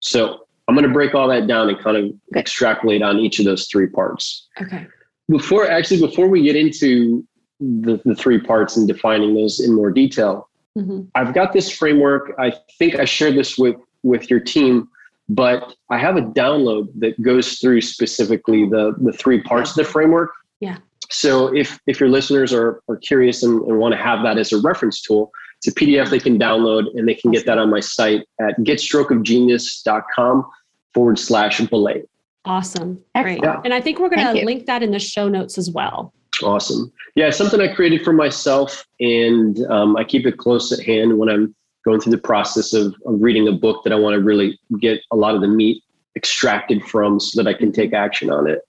So 0.00 0.46
I'm 0.66 0.74
going 0.74 0.86
to 0.86 0.92
break 0.92 1.14
all 1.14 1.28
that 1.28 1.46
down 1.46 1.68
and 1.68 1.78
kind 1.78 1.96
of 1.96 2.04
okay. 2.04 2.40
extrapolate 2.40 3.02
on 3.02 3.18
each 3.18 3.38
of 3.38 3.44
those 3.44 3.66
three 3.66 3.86
parts. 3.86 4.48
Okay. 4.60 4.86
Before 5.28 5.68
actually, 5.68 6.00
before 6.00 6.28
we 6.28 6.42
get 6.42 6.56
into 6.56 7.26
the, 7.60 8.00
the 8.04 8.14
three 8.14 8.40
parts 8.40 8.76
and 8.76 8.88
defining 8.88 9.34
those 9.34 9.60
in 9.60 9.74
more 9.74 9.90
detail, 9.90 10.47
Mm-hmm. 10.78 11.00
I've 11.14 11.34
got 11.34 11.52
this 11.52 11.70
framework. 11.70 12.34
I 12.38 12.52
think 12.78 12.96
I 12.96 13.04
shared 13.04 13.34
this 13.34 13.58
with 13.58 13.76
with 14.04 14.30
your 14.30 14.40
team, 14.40 14.88
but 15.28 15.74
I 15.90 15.98
have 15.98 16.16
a 16.16 16.22
download 16.22 16.88
that 17.00 17.20
goes 17.20 17.58
through 17.58 17.80
specifically 17.80 18.68
the 18.68 18.94
the 19.00 19.12
three 19.12 19.42
parts 19.42 19.70
of 19.70 19.76
the 19.76 19.84
framework. 19.84 20.30
Yeah. 20.60 20.78
So 21.10 21.54
if 21.54 21.78
if 21.86 21.98
your 21.98 22.08
listeners 22.08 22.52
are 22.52 22.80
are 22.88 22.96
curious 22.96 23.42
and, 23.42 23.60
and 23.62 23.78
want 23.78 23.92
to 23.92 23.98
have 23.98 24.22
that 24.22 24.38
as 24.38 24.52
a 24.52 24.60
reference 24.60 25.00
tool, 25.02 25.32
it's 25.56 25.66
a 25.66 25.72
PDF 25.72 26.10
they 26.10 26.20
can 26.20 26.38
download 26.38 26.86
and 26.94 27.08
they 27.08 27.14
can 27.14 27.32
get 27.32 27.44
that 27.46 27.58
on 27.58 27.70
my 27.70 27.80
site 27.80 28.24
at 28.40 28.56
getstrokeofgenius.com 28.60 30.48
forward 30.94 31.18
slash 31.18 31.60
belay. 31.62 32.04
Awesome. 32.44 33.02
Great. 33.14 33.40
Yeah. 33.42 33.60
And 33.64 33.74
I 33.74 33.80
think 33.80 33.98
we're 33.98 34.08
going 34.08 34.36
to 34.36 34.44
link 34.44 34.66
that 34.66 34.82
in 34.82 34.92
the 34.92 34.98
show 34.98 35.28
notes 35.28 35.58
as 35.58 35.70
well. 35.70 36.14
Awesome. 36.42 36.92
Yeah, 37.14 37.30
something 37.30 37.60
I 37.60 37.74
created 37.74 38.04
for 38.04 38.12
myself, 38.12 38.86
and 39.00 39.58
um, 39.66 39.96
I 39.96 40.04
keep 40.04 40.26
it 40.26 40.38
close 40.38 40.70
at 40.72 40.84
hand 40.84 41.18
when 41.18 41.28
I'm 41.28 41.54
going 41.84 42.00
through 42.00 42.12
the 42.12 42.18
process 42.18 42.72
of, 42.74 42.94
of 43.06 43.20
reading 43.20 43.48
a 43.48 43.52
book 43.52 43.82
that 43.84 43.92
I 43.92 43.96
want 43.96 44.14
to 44.14 44.22
really 44.22 44.58
get 44.78 45.00
a 45.10 45.16
lot 45.16 45.34
of 45.34 45.40
the 45.40 45.48
meat 45.48 45.82
extracted 46.16 46.84
from 46.84 47.18
so 47.18 47.42
that 47.42 47.48
I 47.48 47.54
can 47.54 47.72
take 47.72 47.92
action 47.92 48.30
on 48.30 48.48
it. 48.48 48.60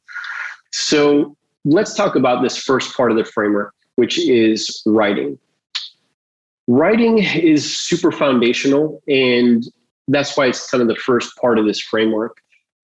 So 0.71 1.35
let's 1.65 1.93
talk 1.93 2.15
about 2.15 2.41
this 2.41 2.57
first 2.57 2.95
part 2.95 3.11
of 3.11 3.17
the 3.17 3.25
framework, 3.25 3.73
which 3.95 4.17
is 4.17 4.81
writing. 4.85 5.37
Writing 6.67 7.19
is 7.19 7.77
super 7.77 8.11
foundational, 8.11 9.01
and 9.07 9.63
that's 10.07 10.37
why 10.37 10.47
it's 10.47 10.69
kind 10.69 10.81
of 10.81 10.87
the 10.87 10.95
first 10.95 11.35
part 11.37 11.57
of 11.57 11.65
this 11.65 11.81
framework. 11.81 12.37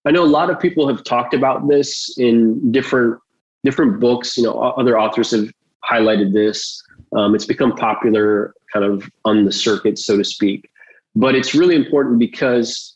I 0.06 0.12
know 0.12 0.24
a 0.24 0.28
lot 0.28 0.50
of 0.50 0.60
people 0.60 0.88
have 0.88 1.04
talked 1.04 1.34
about 1.34 1.68
this 1.68 2.16
in 2.18 2.72
different 2.72 3.20
different 3.66 4.00
books, 4.00 4.38
you 4.38 4.44
know, 4.44 4.54
other 4.54 4.98
authors 4.98 5.32
have 5.32 5.52
highlighted 5.84 6.34
this. 6.34 6.82
Um, 7.16 7.36
it's 7.36 7.46
become 7.46 7.76
popular 7.76 8.54
kind 8.72 8.86
of 8.86 9.10
on 9.26 9.46
the 9.46 9.52
circuit, 9.52 9.98
so 10.00 10.18
to 10.18 10.24
speak. 10.24 10.70
But 11.16 11.36
it's 11.36 11.54
really 11.54 11.76
important 11.76 12.20
because 12.20 12.96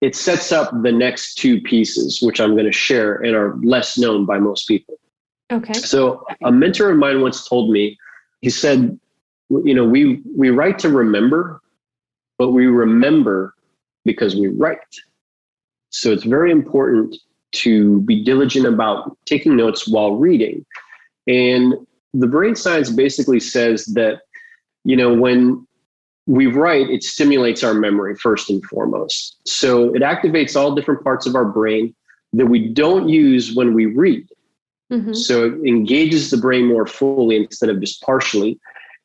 it 0.00 0.14
sets 0.14 0.52
up 0.52 0.70
the 0.82 0.92
next 0.92 1.34
two 1.34 1.60
pieces, 1.60 2.20
which 2.22 2.40
I'm 2.40 2.52
going 2.52 2.66
to 2.66 2.72
share 2.72 3.16
and 3.16 3.34
are 3.34 3.56
less 3.62 3.98
known 3.98 4.24
by 4.24 4.38
most 4.38 4.66
people. 4.66 4.98
Okay. 5.52 5.72
So 5.72 6.24
a 6.44 6.52
mentor 6.52 6.90
of 6.90 6.98
mine 6.98 7.20
once 7.20 7.48
told 7.48 7.70
me 7.70 7.98
he 8.40 8.50
said, 8.50 8.98
you 9.50 9.74
know, 9.74 9.84
we 9.84 10.22
we 10.36 10.50
write 10.50 10.78
to 10.80 10.88
remember, 10.88 11.60
but 12.38 12.50
we 12.50 12.66
remember 12.66 13.54
because 14.04 14.36
we 14.36 14.48
write. 14.48 14.78
So 15.90 16.12
it's 16.12 16.22
very 16.22 16.52
important 16.52 17.16
to 17.52 18.00
be 18.02 18.22
diligent 18.22 18.66
about 18.66 19.16
taking 19.26 19.56
notes 19.56 19.88
while 19.88 20.16
reading. 20.16 20.64
And 21.26 21.74
the 22.14 22.26
brain 22.26 22.54
science 22.54 22.90
basically 22.90 23.40
says 23.40 23.86
that, 23.86 24.22
you 24.84 24.96
know, 24.96 25.12
when 25.12 25.66
we 26.26 26.46
write, 26.46 26.90
it 26.90 27.02
stimulates 27.02 27.64
our 27.64 27.74
memory 27.74 28.14
first 28.14 28.50
and 28.50 28.64
foremost. 28.64 29.36
So 29.46 29.94
it 29.94 30.02
activates 30.02 30.56
all 30.56 30.74
different 30.74 31.02
parts 31.02 31.26
of 31.26 31.34
our 31.34 31.44
brain 31.44 31.94
that 32.32 32.46
we 32.46 32.68
don't 32.68 33.08
use 33.08 33.54
when 33.54 33.74
we 33.74 33.86
read. 33.86 34.28
Mm-hmm. 34.92 35.12
So 35.12 35.46
it 35.46 35.54
engages 35.66 36.30
the 36.30 36.36
brain 36.36 36.66
more 36.66 36.86
fully 36.86 37.36
instead 37.36 37.70
of 37.70 37.80
just 37.80 38.02
partially. 38.02 38.58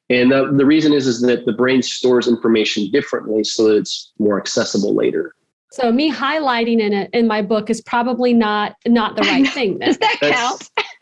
And 0.10 0.32
the, 0.32 0.52
the 0.52 0.66
reason 0.66 0.94
is, 0.94 1.08
is 1.08 1.22
that 1.22 1.46
the 1.46 1.54
brain 1.54 1.82
stores 1.82 2.28
information 2.28 2.92
differently 2.92 3.44
so 3.44 3.68
that 3.68 3.78
it's 3.78 4.12
more 4.20 4.40
accessible 4.40 4.94
later. 4.94 5.34
So 5.76 5.92
me 5.92 6.10
highlighting 6.10 6.80
in 6.80 6.94
it 6.94 7.10
in 7.12 7.28
my 7.28 7.42
book 7.42 7.70
is 7.70 7.82
probably 7.82 8.34
not 8.34 8.78
not 8.88 9.18
the 9.18 9.24
right 9.24 9.46
thing. 9.46 9.78
Then. 9.78 9.90
Does 9.90 9.98
that 9.98 10.18
count? 10.22 10.70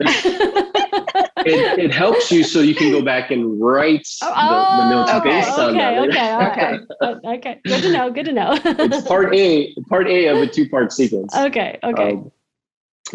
it, 1.46 1.78
it, 1.78 1.92
helps 1.92 2.32
you 2.32 2.42
so 2.42 2.58
you 2.58 2.74
can 2.74 2.90
go 2.90 3.00
back 3.00 3.30
and 3.30 3.60
write 3.60 4.04
oh, 4.22 4.28
the, 4.28 4.82
the, 4.82 4.90
notes 4.90 5.12
okay, 5.12 5.30
based 5.30 5.56
okay, 5.56 5.62
on 5.62 6.08
that. 6.08 6.50
Okay, 6.50 6.78
okay, 7.02 7.28
okay. 7.36 7.60
Good 7.64 7.82
to 7.82 7.92
know. 7.92 8.10
Good 8.10 8.26
to 8.26 8.32
know. 8.32 8.58
it's 8.64 9.06
part 9.06 9.32
A, 9.32 9.72
part 9.88 10.08
A 10.08 10.26
of 10.26 10.38
a 10.38 10.48
two-part 10.48 10.92
sequence. 10.92 11.32
Okay, 11.36 11.78
okay. 11.84 12.14
Um, 12.14 12.32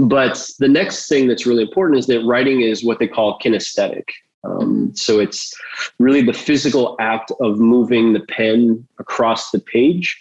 but 0.07 0.49
the 0.59 0.69
next 0.69 1.09
thing 1.09 1.27
that's 1.27 1.45
really 1.45 1.63
important 1.63 1.99
is 1.99 2.07
that 2.07 2.23
writing 2.23 2.61
is 2.61 2.85
what 2.85 2.99
they 2.99 3.07
call 3.07 3.37
kinesthetic. 3.39 4.05
Um, 4.45 4.51
mm-hmm. 4.53 4.93
So 4.93 5.19
it's 5.19 5.53
really 5.99 6.21
the 6.21 6.31
physical 6.31 6.95
act 7.01 7.33
of 7.41 7.59
moving 7.59 8.13
the 8.13 8.21
pen 8.21 8.87
across 8.97 9.51
the 9.51 9.59
page 9.59 10.17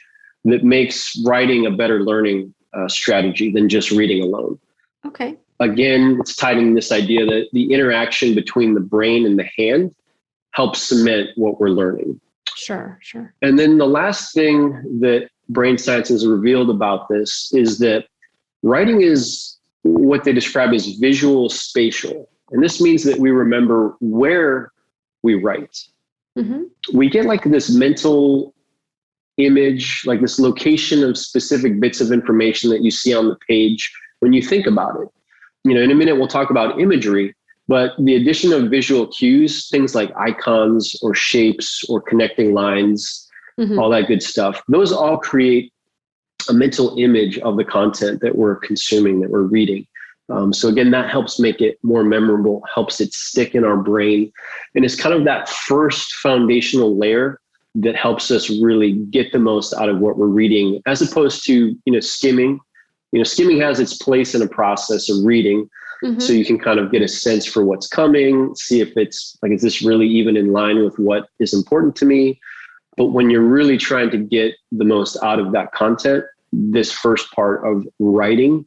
that 0.52 0.64
makes 0.64 1.17
writing 1.25 1.67
a 1.67 1.71
better 1.71 2.00
learning 2.00 2.55
uh, 2.73 2.88
strategy 2.88 3.50
than 3.50 3.69
just 3.69 3.90
reading 3.90 4.23
alone. 4.23 4.59
Okay. 5.07 5.37
Again, 5.61 6.19
it's 6.21 6.37
tied 6.37 6.59
in 6.59 6.75
this 6.75 6.93
idea 6.93 7.25
that 7.26 7.49
the 7.52 7.73
interaction 7.73 8.35
between 8.35 8.75
the 8.75 8.81
brain 8.81 9.26
and 9.26 9.38
the 9.38 9.49
hand 9.57 9.95
helps 10.52 10.83
cement 10.83 11.31
what 11.37 11.61
we're 11.61 11.71
learning. 11.71 12.21
Sure, 12.55 12.99
sure. 13.00 13.35
And 13.43 13.59
then 13.59 13.78
the 13.78 13.87
last 13.87 14.35
thing 14.35 14.71
that 15.00 15.28
brain 15.49 15.78
science 15.78 16.09
has 16.09 16.26
revealed 16.26 16.71
about 16.71 17.09
this 17.09 17.50
is 17.52 17.78
that 17.78 18.07
writing 18.62 19.00
is 19.00 19.57
what 19.83 20.25
they 20.25 20.33
describe 20.33 20.75
as 20.75 20.87
visual 20.97 21.49
spatial. 21.49 22.28
And 22.50 22.62
this 22.62 22.81
means 22.81 23.05
that 23.05 23.19
we 23.19 23.31
remember 23.31 23.97
where 24.00 24.73
we 25.23 25.35
write. 25.35 25.78
Mm-hmm. 26.37 26.64
We 26.97 27.09
get 27.09 27.26
like 27.26 27.45
this 27.45 27.71
mental 27.71 28.55
image, 29.38 30.02
like 30.04 30.21
this 30.21 30.38
location 30.38 31.02
of 31.02 31.16
specific 31.16 31.80
bits 31.80 32.00
of 32.00 32.12
information 32.12 32.71
that 32.71 32.83
you 32.83 32.90
see 32.90 33.14
on 33.14 33.28
the 33.28 33.37
page 33.49 33.90
when 34.21 34.33
you 34.33 34.42
think 34.42 34.66
about 34.66 35.00
it. 35.00 35.09
You 35.64 35.75
know, 35.75 35.80
in 35.80 35.90
a 35.90 35.95
minute, 35.95 36.16
we'll 36.16 36.28
talk 36.28 36.50
about 36.50 36.80
imagery, 36.80 37.35
but 37.66 37.92
the 37.99 38.14
addition 38.14 38.52
of 38.52 38.71
visual 38.71 39.07
cues, 39.07 39.68
things 39.68 39.95
like 39.95 40.14
icons 40.16 40.97
or 41.02 41.14
shapes 41.14 41.85
or 41.88 42.00
connecting 42.00 42.54
lines, 42.54 43.28
mm-hmm. 43.59 43.78
all 43.78 43.90
that 43.90 44.09
good 44.09 44.23
stuff, 44.23 44.62
those 44.68 44.92
all 44.92 45.18
create 45.18 45.73
a 46.49 46.52
mental 46.52 46.97
image 46.99 47.38
of 47.38 47.57
the 47.57 47.64
content 47.64 48.21
that 48.21 48.37
we're 48.37 48.57
consuming, 48.57 49.21
that 49.21 49.30
we're 49.30 49.42
reading. 49.42 49.87
Um, 50.30 50.52
so 50.52 50.68
again, 50.68 50.90
that 50.90 51.11
helps 51.11 51.38
make 51.38 51.61
it 51.61 51.78
more 51.83 52.04
memorable, 52.04 52.62
helps 52.73 53.00
it 53.00 53.12
stick 53.14 53.54
in 53.54 53.64
our 53.64 53.76
brain, 53.76 54.33
and 54.75 54.85
it's 54.85 54.97
kind 54.97 55.14
of 55.14 55.25
that 55.25 55.49
first 55.49 56.12
foundational 56.16 56.97
layer 56.97 57.40
that 57.80 57.97
helps 57.97 58.30
us 58.30 58.50
really 58.50 58.92
get 59.11 59.32
the 59.32 59.38
most 59.38 59.73
out 59.75 59.88
of 59.88 59.99
what 60.00 60.16
we're 60.16 60.26
reading, 60.26 60.82
as 60.87 61.00
opposed 61.02 61.44
to 61.47 61.76
you 61.85 61.92
know 61.92 62.00
skimming. 62.00 62.61
You 63.12 63.20
know, 63.20 63.25
skimming 63.25 63.61
has 63.61 63.80
its 63.80 63.97
place 63.97 64.35
in 64.35 64.42
a 64.42 64.49
process 64.49 65.08
of 65.08 65.25
reading, 65.25 65.68
mm-hmm. 66.04 66.18
so 66.18 66.32
you 66.32 66.44
can 66.44 66.58
kind 66.58 66.78
of 66.78 66.92
get 66.92 67.02
a 67.02 67.08
sense 67.08 67.47
for 67.47 67.64
what's 67.64 67.87
coming, 67.87 68.54
see 68.54 68.80
if 68.80 68.97
it's 68.97 69.38
like 69.42 69.52
is 69.52 69.62
this 69.62 69.80
really 69.82 70.06
even 70.06 70.37
in 70.37 70.52
line 70.52 70.85
with 70.85 70.99
what 70.99 71.28
is 71.38 71.54
important 71.54 71.97
to 71.97 72.04
me. 72.04 72.38
But 72.97 73.06
when 73.06 73.30
you're 73.30 73.40
really 73.40 73.78
trying 73.78 74.11
to 74.11 74.18
get 74.18 74.54
the 74.73 74.85
most 74.85 75.16
out 75.23 75.38
of 75.38 75.52
that 75.52 75.73
content, 75.73 76.25
this 76.52 76.92
first 76.92 77.30
part 77.32 77.64
of 77.64 77.87
writing. 77.99 78.66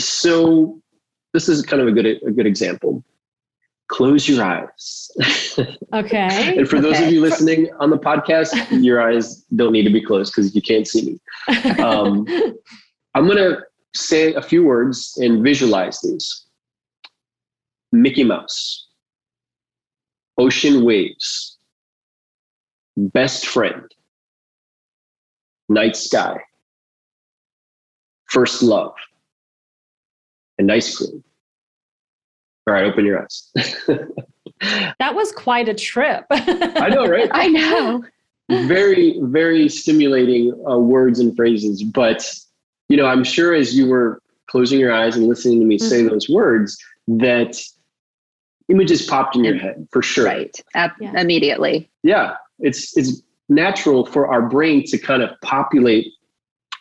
So 0.00 0.80
this 1.32 1.48
is 1.48 1.62
kind 1.62 1.80
of 1.80 1.88
a 1.88 1.92
good 1.92 2.06
a 2.06 2.30
good 2.30 2.46
example. 2.46 3.04
Close 3.92 4.26
your 4.26 4.42
eyes. 4.42 5.10
Okay. 5.92 6.54
and 6.58 6.66
for 6.66 6.78
okay. 6.78 6.80
those 6.80 6.98
of 6.98 7.12
you 7.12 7.20
listening 7.20 7.68
on 7.78 7.90
the 7.90 7.98
podcast, 7.98 8.54
your 8.82 9.02
eyes 9.02 9.42
don't 9.54 9.72
need 9.72 9.82
to 9.82 9.90
be 9.90 10.02
closed 10.02 10.32
because 10.34 10.54
you 10.54 10.62
can't 10.62 10.88
see 10.88 11.18
me. 11.46 11.78
Um, 11.78 12.26
I'm 13.14 13.26
going 13.26 13.36
to 13.36 13.58
say 13.94 14.32
a 14.32 14.40
few 14.40 14.64
words 14.64 15.18
and 15.20 15.42
visualize 15.42 16.00
these. 16.00 16.46
Mickey 17.92 18.24
Mouse, 18.24 18.88
ocean 20.38 20.86
waves, 20.86 21.58
best 22.96 23.44
friend, 23.44 23.94
night 25.68 25.96
sky, 25.96 26.38
first 28.30 28.62
love, 28.62 28.94
and 30.58 30.72
ice 30.72 30.96
cream. 30.96 31.22
All 32.66 32.74
right, 32.74 32.84
open 32.84 33.04
your 33.04 33.22
eyes. 33.22 33.50
that 34.98 35.14
was 35.14 35.32
quite 35.32 35.68
a 35.68 35.74
trip. 35.74 36.24
I 36.30 36.88
know, 36.88 37.06
right? 37.06 37.28
I 37.32 37.48
know. 37.48 38.04
Very, 38.48 39.18
very 39.22 39.68
stimulating 39.68 40.52
uh, 40.68 40.78
words 40.78 41.18
and 41.18 41.34
phrases. 41.34 41.82
But, 41.82 42.30
you 42.88 42.96
know, 42.96 43.06
I'm 43.06 43.24
sure 43.24 43.54
as 43.54 43.76
you 43.76 43.86
were 43.88 44.20
closing 44.46 44.78
your 44.78 44.92
eyes 44.92 45.16
and 45.16 45.26
listening 45.26 45.60
to 45.60 45.66
me 45.66 45.78
mm-hmm. 45.78 45.88
say 45.88 46.02
those 46.02 46.28
words, 46.28 46.76
that 47.08 47.60
images 48.68 49.06
popped 49.06 49.34
in 49.34 49.42
your 49.42 49.56
head 49.56 49.88
for 49.90 50.02
sure. 50.02 50.26
Right. 50.26 50.54
yeah. 50.74 51.20
Immediately. 51.20 51.90
Yeah. 52.02 52.36
It's, 52.60 52.96
it's 52.96 53.22
natural 53.48 54.06
for 54.06 54.28
our 54.28 54.42
brain 54.42 54.84
to 54.86 54.98
kind 54.98 55.22
of 55.22 55.30
populate 55.40 56.06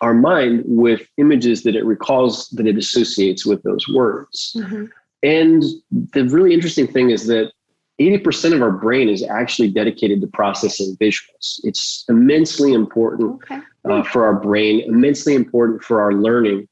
our 0.01 0.13
mind 0.13 0.63
with 0.65 1.07
images 1.17 1.63
that 1.63 1.75
it 1.75 1.85
recalls 1.85 2.50
that 2.50 2.67
it 2.67 2.77
associates 2.77 3.45
with 3.45 3.63
those 3.63 3.88
words. 3.88 4.53
Mm-hmm. 4.57 4.85
And 5.23 5.63
the 5.91 6.27
really 6.29 6.53
interesting 6.53 6.87
thing 6.87 7.09
is 7.11 7.27
that 7.27 7.51
80% 7.99 8.53
of 8.53 8.61
our 8.61 8.71
brain 8.71 9.09
is 9.09 9.23
actually 9.23 9.69
dedicated 9.69 10.21
to 10.21 10.27
processing 10.27 10.97
visuals. 10.99 11.59
It's 11.63 12.03
immensely 12.09 12.73
important 12.73 13.41
okay. 13.43 13.59
uh, 13.85 14.03
for 14.03 14.25
our 14.25 14.33
brain, 14.33 14.81
immensely 14.81 15.35
important 15.35 15.83
for 15.83 16.01
our 16.01 16.13
learning. 16.13 16.67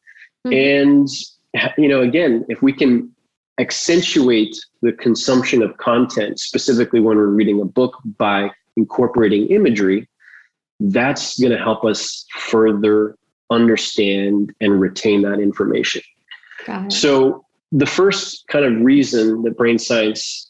Mm-hmm. 0.48 1.04
And, 1.58 1.72
you 1.78 1.88
know, 1.88 2.02
again, 2.02 2.46
if 2.50 2.62
we 2.62 2.74
can 2.74 3.14
accentuate 3.60 4.56
the 4.82 4.94
consumption 4.94 5.62
of 5.62 5.78
content, 5.78 6.40
specifically 6.40 7.00
when 7.00 7.18
we're 7.18 7.28
reading 7.28 7.62
a 7.62 7.66
book 7.66 7.96
by 8.18 8.50
incorporating 8.78 9.48
imagery, 9.48 10.08
that's 10.80 11.38
going 11.40 11.52
to 11.52 11.58
help 11.58 11.84
us 11.84 12.26
further 12.34 13.18
understand 13.50 14.54
and 14.62 14.80
retain 14.80 15.22
that 15.24 15.40
information. 15.40 16.02
So, 16.90 17.46
the 17.72 17.86
first 17.86 18.48
kind 18.48 18.66
of 18.66 18.82
reason 18.82 19.44
that 19.44 19.58
brain 19.58 19.78
science 19.78 20.50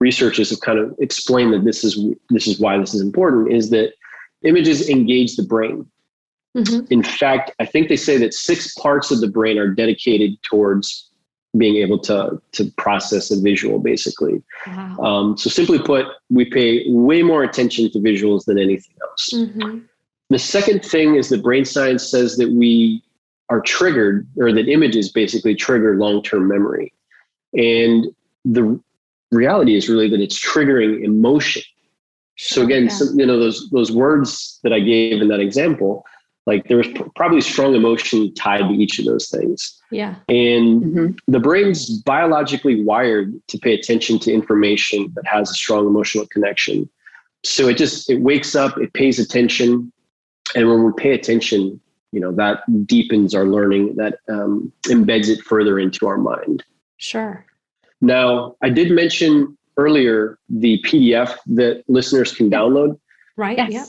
researchers 0.00 0.50
have 0.50 0.60
kind 0.60 0.78
of 0.78 0.94
explained 0.98 1.52
that 1.52 1.64
this 1.64 1.82
is 1.82 1.98
this 2.30 2.46
is 2.46 2.60
why 2.60 2.78
this 2.78 2.94
is 2.94 3.00
important 3.00 3.52
is 3.52 3.70
that 3.70 3.92
images 4.42 4.88
engage 4.88 5.36
the 5.36 5.42
brain. 5.42 5.86
Mm-hmm. 6.56 6.86
In 6.90 7.02
fact, 7.02 7.50
I 7.58 7.66
think 7.66 7.88
they 7.88 7.96
say 7.96 8.16
that 8.18 8.32
six 8.32 8.74
parts 8.74 9.10
of 9.10 9.20
the 9.20 9.28
brain 9.28 9.58
are 9.58 9.68
dedicated 9.68 10.42
towards 10.42 11.10
being 11.56 11.76
able 11.76 11.98
to 12.00 12.40
to 12.52 12.70
process 12.72 13.30
a 13.30 13.40
visual, 13.40 13.78
basically. 13.78 14.42
Wow. 14.66 14.96
Um, 14.98 15.38
so, 15.38 15.48
simply 15.48 15.78
put, 15.78 16.06
we 16.28 16.44
pay 16.44 16.84
way 16.88 17.22
more 17.22 17.42
attention 17.42 17.90
to 17.90 17.98
visuals 17.98 18.44
than 18.44 18.58
anything 18.58 18.94
else. 19.02 19.30
Mm-hmm. 19.32 19.78
The 20.28 20.38
second 20.38 20.84
thing 20.84 21.14
is 21.14 21.28
that 21.28 21.42
brain 21.42 21.64
science 21.64 22.08
says 22.08 22.36
that 22.36 22.50
we 22.50 23.02
are 23.48 23.60
triggered, 23.60 24.26
or 24.36 24.52
that 24.52 24.68
images 24.68 25.10
basically 25.10 25.54
trigger 25.54 25.96
long 25.96 26.22
term 26.22 26.48
memory. 26.48 26.92
And 27.54 28.06
the 28.44 28.80
reality 29.30 29.76
is 29.76 29.88
really 29.88 30.08
that 30.10 30.20
it's 30.20 30.38
triggering 30.38 31.02
emotion. 31.04 31.62
So 32.38 32.62
again, 32.62 32.84
yeah. 32.84 32.90
some, 32.90 33.18
you 33.18 33.26
know 33.26 33.38
those 33.38 33.70
those 33.70 33.90
words 33.90 34.58
that 34.62 34.72
I 34.72 34.80
gave 34.80 35.22
in 35.22 35.28
that 35.28 35.40
example, 35.40 36.04
like 36.46 36.68
there 36.68 36.76
was 36.76 36.88
pr- 36.88 37.08
probably 37.14 37.40
strong 37.40 37.74
emotion 37.74 38.34
tied 38.34 38.68
to 38.68 38.74
each 38.74 38.98
of 38.98 39.06
those 39.06 39.28
things. 39.28 39.80
Yeah. 39.90 40.16
And 40.28 40.82
mm-hmm. 40.82 41.06
the 41.28 41.40
brain's 41.40 41.88
biologically 42.02 42.82
wired 42.82 43.32
to 43.48 43.58
pay 43.58 43.74
attention 43.74 44.18
to 44.20 44.32
information 44.32 45.12
that 45.14 45.26
has 45.26 45.50
a 45.50 45.54
strong 45.54 45.86
emotional 45.86 46.26
connection. 46.26 46.88
So 47.44 47.68
it 47.68 47.78
just 47.78 48.10
it 48.10 48.20
wakes 48.20 48.54
up, 48.54 48.76
it 48.76 48.92
pays 48.92 49.18
attention, 49.18 49.92
and 50.54 50.68
when 50.68 50.84
we 50.84 50.92
pay 50.96 51.12
attention 51.12 51.80
you 52.12 52.20
know 52.20 52.32
that 52.32 52.60
deepens 52.86 53.34
our 53.34 53.44
learning 53.46 53.94
that 53.96 54.18
um, 54.28 54.72
embeds 54.86 55.28
it 55.28 55.42
further 55.42 55.78
into 55.78 56.06
our 56.06 56.18
mind 56.18 56.62
sure 56.98 57.44
now 58.00 58.54
i 58.62 58.68
did 58.68 58.90
mention 58.90 59.56
earlier 59.76 60.38
the 60.48 60.82
PDF 60.86 61.36
that 61.46 61.84
listeners 61.88 62.32
can 62.32 62.50
download. 62.50 62.98
Right. 63.36 63.58
Yes. 63.58 63.70
Yep. 63.70 63.86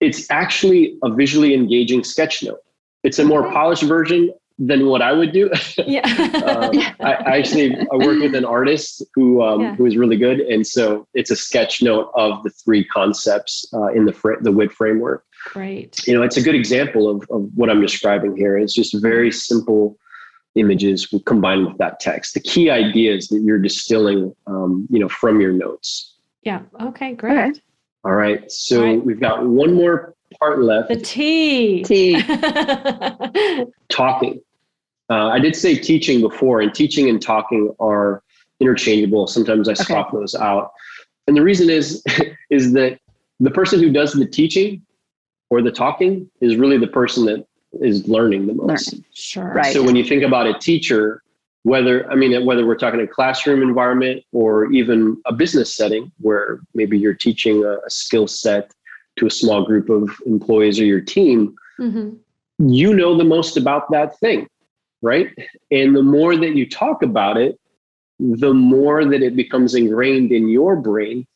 It's 0.00 0.30
actually 0.30 0.98
a 1.02 1.10
visually 1.10 1.54
engaging 1.54 2.04
sketch 2.04 2.42
note. 2.42 2.60
It's 3.02 3.18
a 3.18 3.24
more 3.24 3.50
polished 3.50 3.84
version 3.84 4.32
than 4.58 4.86
what 4.86 5.00
I 5.00 5.12
would 5.12 5.32
do. 5.32 5.50
Yeah. 5.86 6.02
Um, 6.42 6.70
I, 7.00 7.12
I 7.14 7.38
actually 7.38 7.74
I 7.74 7.96
work 7.96 8.20
with 8.20 8.34
an 8.34 8.44
artist 8.44 9.02
who 9.14 9.42
um, 9.42 9.60
Yeah. 9.62 9.76
who 9.76 9.86
is 9.86 9.96
really 9.96 10.16
good, 10.16 10.40
and 10.40 10.66
so 10.66 11.06
it's 11.14 11.30
a 11.30 11.36
sketch 11.36 11.82
note 11.82 12.10
of 12.14 12.42
the 12.42 12.50
three 12.50 12.84
concepts 12.84 13.64
uh, 13.72 13.86
in 13.86 14.04
the 14.04 14.12
fr- 14.12 14.40
the 14.42 14.52
WIT 14.52 14.72
framework. 14.72 15.24
Great. 15.46 16.06
You 16.06 16.14
know, 16.14 16.22
it's 16.22 16.36
a 16.36 16.42
good 16.42 16.54
example 16.54 17.08
of 17.08 17.26
of 17.30 17.48
what 17.54 17.70
I'm 17.70 17.80
describing 17.80 18.36
here. 18.36 18.56
It's 18.58 18.74
just 18.74 19.00
very 19.00 19.32
simple 19.32 19.98
images 20.54 21.12
combined 21.24 21.66
with 21.66 21.78
that 21.78 21.98
text. 22.00 22.34
The 22.34 22.40
key 22.40 22.70
ideas 22.70 23.28
that 23.28 23.40
you're 23.40 23.58
distilling, 23.58 24.34
um, 24.46 24.86
you 24.90 24.98
know, 24.98 25.08
from 25.08 25.40
your 25.40 25.52
notes. 25.52 26.14
Yeah. 26.42 26.62
Okay. 26.80 27.14
Great. 27.14 27.38
Okay. 27.38 27.60
All 28.04 28.12
right, 28.12 28.50
so 28.50 28.80
All 28.80 28.86
right. 28.86 29.04
we've 29.04 29.20
got 29.20 29.46
one 29.46 29.74
more 29.74 30.14
part 30.40 30.60
left. 30.60 30.88
The 30.88 30.96
T. 30.96 31.84
T. 31.84 32.20
talking. 33.88 34.40
Uh, 35.08 35.28
I 35.28 35.38
did 35.38 35.54
say 35.54 35.76
teaching 35.76 36.20
before, 36.20 36.60
and 36.60 36.74
teaching 36.74 37.08
and 37.08 37.22
talking 37.22 37.72
are 37.78 38.24
interchangeable. 38.58 39.28
Sometimes 39.28 39.68
I 39.68 39.74
swap 39.74 40.12
those 40.12 40.34
out, 40.34 40.72
and 41.28 41.36
the 41.36 41.42
reason 41.42 41.70
is 41.70 42.02
is 42.50 42.72
that 42.72 42.98
the 43.38 43.50
person 43.50 43.78
who 43.78 43.92
does 43.92 44.14
the 44.14 44.26
teaching 44.26 44.82
or 45.52 45.60
the 45.60 45.70
talking 45.70 46.30
is 46.40 46.56
really 46.56 46.78
the 46.78 46.86
person 46.86 47.26
that 47.26 47.46
is 47.82 48.08
learning 48.08 48.46
the 48.46 48.54
most. 48.54 48.94
Learning. 48.94 49.04
sure. 49.12 49.52
Right. 49.52 49.70
So 49.74 49.82
when 49.82 49.96
you 49.96 50.02
think 50.02 50.22
about 50.22 50.46
a 50.46 50.58
teacher, 50.58 51.22
whether 51.64 52.10
I 52.10 52.14
mean 52.14 52.46
whether 52.46 52.64
we're 52.64 52.82
talking 52.84 53.00
a 53.00 53.06
classroom 53.06 53.60
environment 53.60 54.24
or 54.32 54.72
even 54.72 55.20
a 55.26 55.32
business 55.34 55.74
setting 55.74 56.10
where 56.20 56.60
maybe 56.72 56.98
you're 56.98 57.12
teaching 57.12 57.64
a, 57.64 57.72
a 57.86 57.90
skill 57.90 58.26
set 58.26 58.72
to 59.16 59.26
a 59.26 59.30
small 59.30 59.62
group 59.62 59.90
of 59.90 60.10
employees 60.24 60.80
or 60.80 60.86
your 60.86 61.02
team, 61.02 61.54
hmm 61.76 62.14
you 62.58 62.94
know 62.94 63.16
the 63.16 63.24
most 63.24 63.56
about 63.56 63.90
that 63.90 64.16
thing, 64.20 64.46
right? 65.00 65.28
And 65.72 65.96
the 65.96 66.02
more 66.02 66.36
that 66.36 66.54
you 66.54 66.68
talk 66.68 67.02
about 67.02 67.36
it, 67.36 67.58
the 68.20 68.54
more 68.54 69.04
that 69.04 69.20
it 69.20 69.34
becomes 69.34 69.74
ingrained 69.74 70.30
in 70.30 70.48
your 70.48 70.76
brain, 70.76 71.26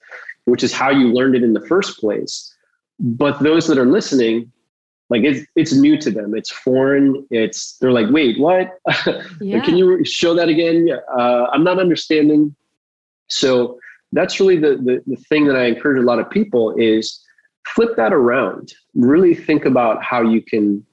which 0.45 0.63
is 0.63 0.73
how 0.73 0.91
you 0.91 1.13
learned 1.13 1.35
it 1.35 1.43
in 1.43 1.53
the 1.53 1.67
first 1.67 1.99
place. 1.99 2.55
But 2.99 3.43
those 3.43 3.67
that 3.67 3.79
are 3.79 3.87
listening, 3.87 4.51
like 5.11 5.23
it's 5.23 5.47
it's 5.55 5.73
new 5.73 5.99
to 5.99 6.11
them. 6.11 6.35
It's 6.35 6.51
foreign. 6.51 7.27
It's 7.31 7.77
they're 7.79 7.93
like, 7.93 8.07
wait, 8.11 8.39
what? 8.39 8.79
Yeah. 9.41 9.61
Can 9.61 9.77
you 9.77 10.05
show 10.05 10.35
that 10.35 10.49
again? 10.49 10.89
Uh, 11.17 11.47
I'm 11.53 11.63
not 11.63 11.79
understanding. 11.79 12.55
So 13.29 13.79
that's 14.13 14.41
really 14.41 14.57
the, 14.57 14.77
the 14.77 15.03
the 15.07 15.17
thing 15.29 15.47
that 15.47 15.57
I 15.57 15.67
encourage 15.67 16.03
a 16.03 16.07
lot 16.07 16.19
of 16.19 16.29
people 16.31 16.75
is 16.77 17.23
flip 17.67 17.97
that 17.97 18.13
around. 18.13 18.73
Really 18.95 19.35
think 19.35 19.65
about 19.65 20.03
how 20.03 20.23
you 20.23 20.43
can 20.43 20.85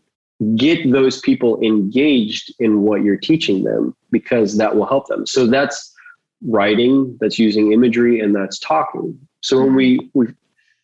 get 0.55 0.91
those 0.91 1.21
people 1.21 1.61
engaged 1.61 2.53
in 2.59 2.81
what 2.81 3.03
you're 3.03 3.17
teaching 3.17 3.63
them 3.63 3.95
because 4.11 4.57
that 4.57 4.75
will 4.75 4.85
help 4.85 5.07
them. 5.07 5.25
So 5.25 5.47
that's 5.47 5.93
writing, 6.45 7.17
that's 7.21 7.39
using 7.39 7.71
imagery, 7.71 8.19
and 8.19 8.35
that's 8.35 8.59
talking. 8.59 9.17
So 9.41 9.63
when 9.63 9.75
we 9.75 10.09
we 10.13 10.27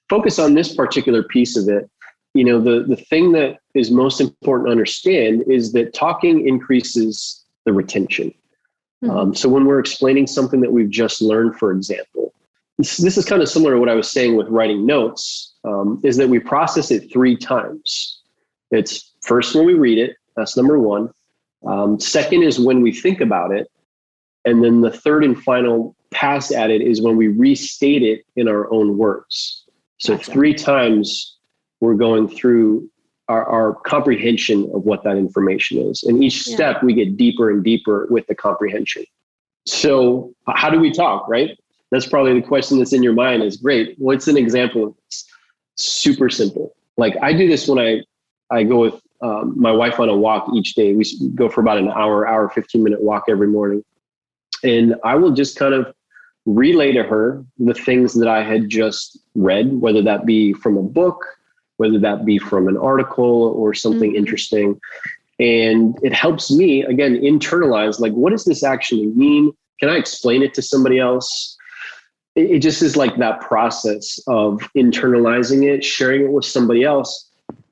focus 0.09 0.39
on 0.39 0.53
this 0.53 0.73
particular 0.75 1.23
piece 1.23 1.55
of 1.55 1.69
it, 1.69 1.89
you 2.33 2.43
know, 2.43 2.59
the 2.59 2.83
the 2.83 2.95
thing 2.95 3.31
that 3.33 3.59
is 3.73 3.91
most 3.91 4.21
important 4.21 4.67
to 4.67 4.71
understand 4.71 5.43
is 5.47 5.71
that 5.73 5.93
talking 5.93 6.47
increases 6.47 7.45
the 7.65 7.73
retention. 7.73 8.33
Mhm. 9.03 9.09
Um, 9.09 9.35
so 9.35 9.47
when 9.49 9.65
we're 9.65 9.79
explaining 9.79 10.27
something 10.27 10.61
that 10.61 10.71
we've 10.71 10.89
just 10.89 11.21
learned, 11.21 11.55
for 11.57 11.71
example, 11.71 12.33
this, 12.77 12.97
this 12.97 13.17
is 13.17 13.25
kind 13.25 13.41
of 13.41 13.49
similar 13.49 13.73
to 13.73 13.79
what 13.79 13.89
I 13.89 13.95
was 13.95 14.11
saying 14.11 14.35
with 14.35 14.47
writing 14.47 14.85
notes, 14.85 15.55
um, 15.63 15.99
is 16.03 16.17
that 16.17 16.29
we 16.29 16.39
process 16.39 16.91
it 16.91 17.11
three 17.11 17.35
times. 17.35 18.21
It's 18.71 19.13
first 19.21 19.55
when 19.55 19.65
we 19.65 19.73
read 19.73 19.97
it, 19.97 20.15
that's 20.35 20.55
number 20.55 20.79
one. 20.79 21.09
Um, 21.65 21.99
second 21.99 22.43
is 22.43 22.59
when 22.59 22.81
we 22.81 22.91
think 22.93 23.21
about 23.21 23.51
it. 23.51 23.69
And 24.45 24.63
then 24.63 24.81
the 24.81 24.91
third 24.91 25.23
and 25.23 25.41
final 25.43 25.95
pass 26.11 26.51
at 26.51 26.71
it 26.71 26.81
is 26.81 27.01
when 27.01 27.17
we 27.17 27.27
restate 27.27 28.03
it 28.03 28.23
in 28.35 28.47
our 28.47 28.71
own 28.71 28.97
words. 28.97 29.65
So 29.99 30.15
Gotcha. 30.15 30.31
three 30.31 30.53
times 30.53 31.37
we're 31.81 31.95
going 31.95 32.27
through 32.27 32.89
our, 33.27 33.45
our 33.45 33.75
comprehension 33.85 34.69
of 34.73 34.83
what 34.83 35.03
that 35.03 35.17
information 35.17 35.77
is. 35.77 36.03
And 36.03 36.23
each 36.23 36.47
Yeah. 36.47 36.55
step 36.55 36.83
we 36.83 36.93
get 36.93 37.15
deeper 37.15 37.49
and 37.51 37.63
deeper 37.63 38.07
with 38.09 38.25
the 38.27 38.35
comprehension. 38.35 39.05
So 39.65 40.33
how 40.47 40.69
do 40.69 40.79
we 40.79 40.91
talk, 40.91 41.27
right? 41.29 41.57
That's 41.91 42.07
probably 42.07 42.33
the 42.33 42.45
question 42.45 42.79
that's 42.79 42.93
in 42.93 43.03
your 43.03 43.13
mind 43.13 43.43
is 43.43 43.57
great. 43.57 43.95
What's 43.97 44.27
an 44.27 44.37
example 44.37 44.83
of 44.83 44.95
this? 45.05 45.25
Super 45.75 46.29
simple. 46.29 46.73
Like 46.97 47.15
I 47.21 47.33
do 47.33 47.47
this 47.47 47.67
when 47.67 47.79
I, 47.79 48.03
I 48.49 48.63
go 48.63 48.79
with 48.79 48.99
um, 49.21 49.53
my 49.59 49.71
wife 49.71 49.99
on 49.99 50.09
a 50.09 50.15
walk 50.15 50.49
each 50.55 50.73
day. 50.75 50.93
We 50.93 51.03
go 51.35 51.49
for 51.49 51.61
about 51.61 51.77
an 51.77 51.89
hour, 51.89 52.27
hour, 52.27 52.49
15 52.49 52.83
minute 52.83 53.01
walk 53.01 53.25
every 53.29 53.47
morning. 53.47 53.83
And 54.63 54.95
I 55.03 55.15
will 55.15 55.31
just 55.31 55.57
kind 55.57 55.73
of 55.73 55.93
relay 56.45 56.91
to 56.91 57.03
her 57.03 57.43
the 57.57 57.73
things 57.73 58.13
that 58.15 58.27
I 58.27 58.43
had 58.43 58.69
just 58.69 59.17
read, 59.35 59.73
whether 59.73 60.01
that 60.01 60.25
be 60.25 60.53
from 60.53 60.77
a 60.77 60.83
book, 60.83 61.23
whether 61.77 61.99
that 61.99 62.25
be 62.25 62.37
from 62.37 62.67
an 62.67 62.77
article 62.77 63.53
or 63.55 63.73
something 63.73 64.11
Mhm. 64.11 64.17
interesting. 64.17 64.79
And 65.39 65.97
it 66.03 66.13
helps 66.13 66.51
me, 66.51 66.83
again, 66.83 67.15
internalize 67.15 67.99
like, 67.99 68.13
what 68.13 68.31
does 68.31 68.45
this 68.45 68.63
actually 68.63 69.07
mean? 69.07 69.53
Can 69.79 69.89
I 69.89 69.95
explain 69.95 70.43
it 70.43 70.53
to 70.55 70.61
somebody 70.61 70.99
else? 70.99 71.55
It, 72.35 72.51
it 72.51 72.59
just 72.59 72.81
is 72.81 72.97
like 72.97 73.15
that 73.17 73.39
process 73.39 74.19
of 74.27 74.59
internalizing 74.75 75.63
it, 75.65 75.83
sharing 75.85 76.23
it 76.23 76.31
with 76.31 76.45
somebody 76.45 76.83
else, 76.83 77.29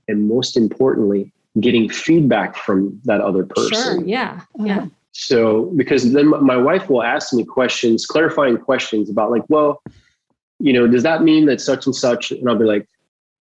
and 0.07 0.27
most 0.27 0.55
importantly, 0.55 1.31
getting 1.59 1.89
feedback 1.89 2.55
from 2.55 3.01
that 3.05 3.19
other 3.19 3.43
person. 3.45 3.73
Sure. 3.73 4.05
Yeah. 4.05 4.41
Yeah. 4.59 4.85
So, 5.19 5.73
because 5.75 6.13
then 6.13 6.27
my 6.45 6.55
wife 6.57 6.91
will 6.91 7.01
ask 7.01 7.33
me 7.33 7.43
questions, 7.43 8.05
clarifying 8.05 8.55
questions 8.59 9.09
about, 9.09 9.31
like, 9.31 9.41
well, 9.49 9.81
you 10.59 10.71
know, 10.71 10.85
does 10.85 11.01
that 11.01 11.23
mean 11.23 11.47
that 11.47 11.59
such 11.59 11.87
and 11.87 11.95
such? 11.95 12.29
And 12.31 12.47
I'll 12.47 12.55
be 12.55 12.65
like, 12.65 12.87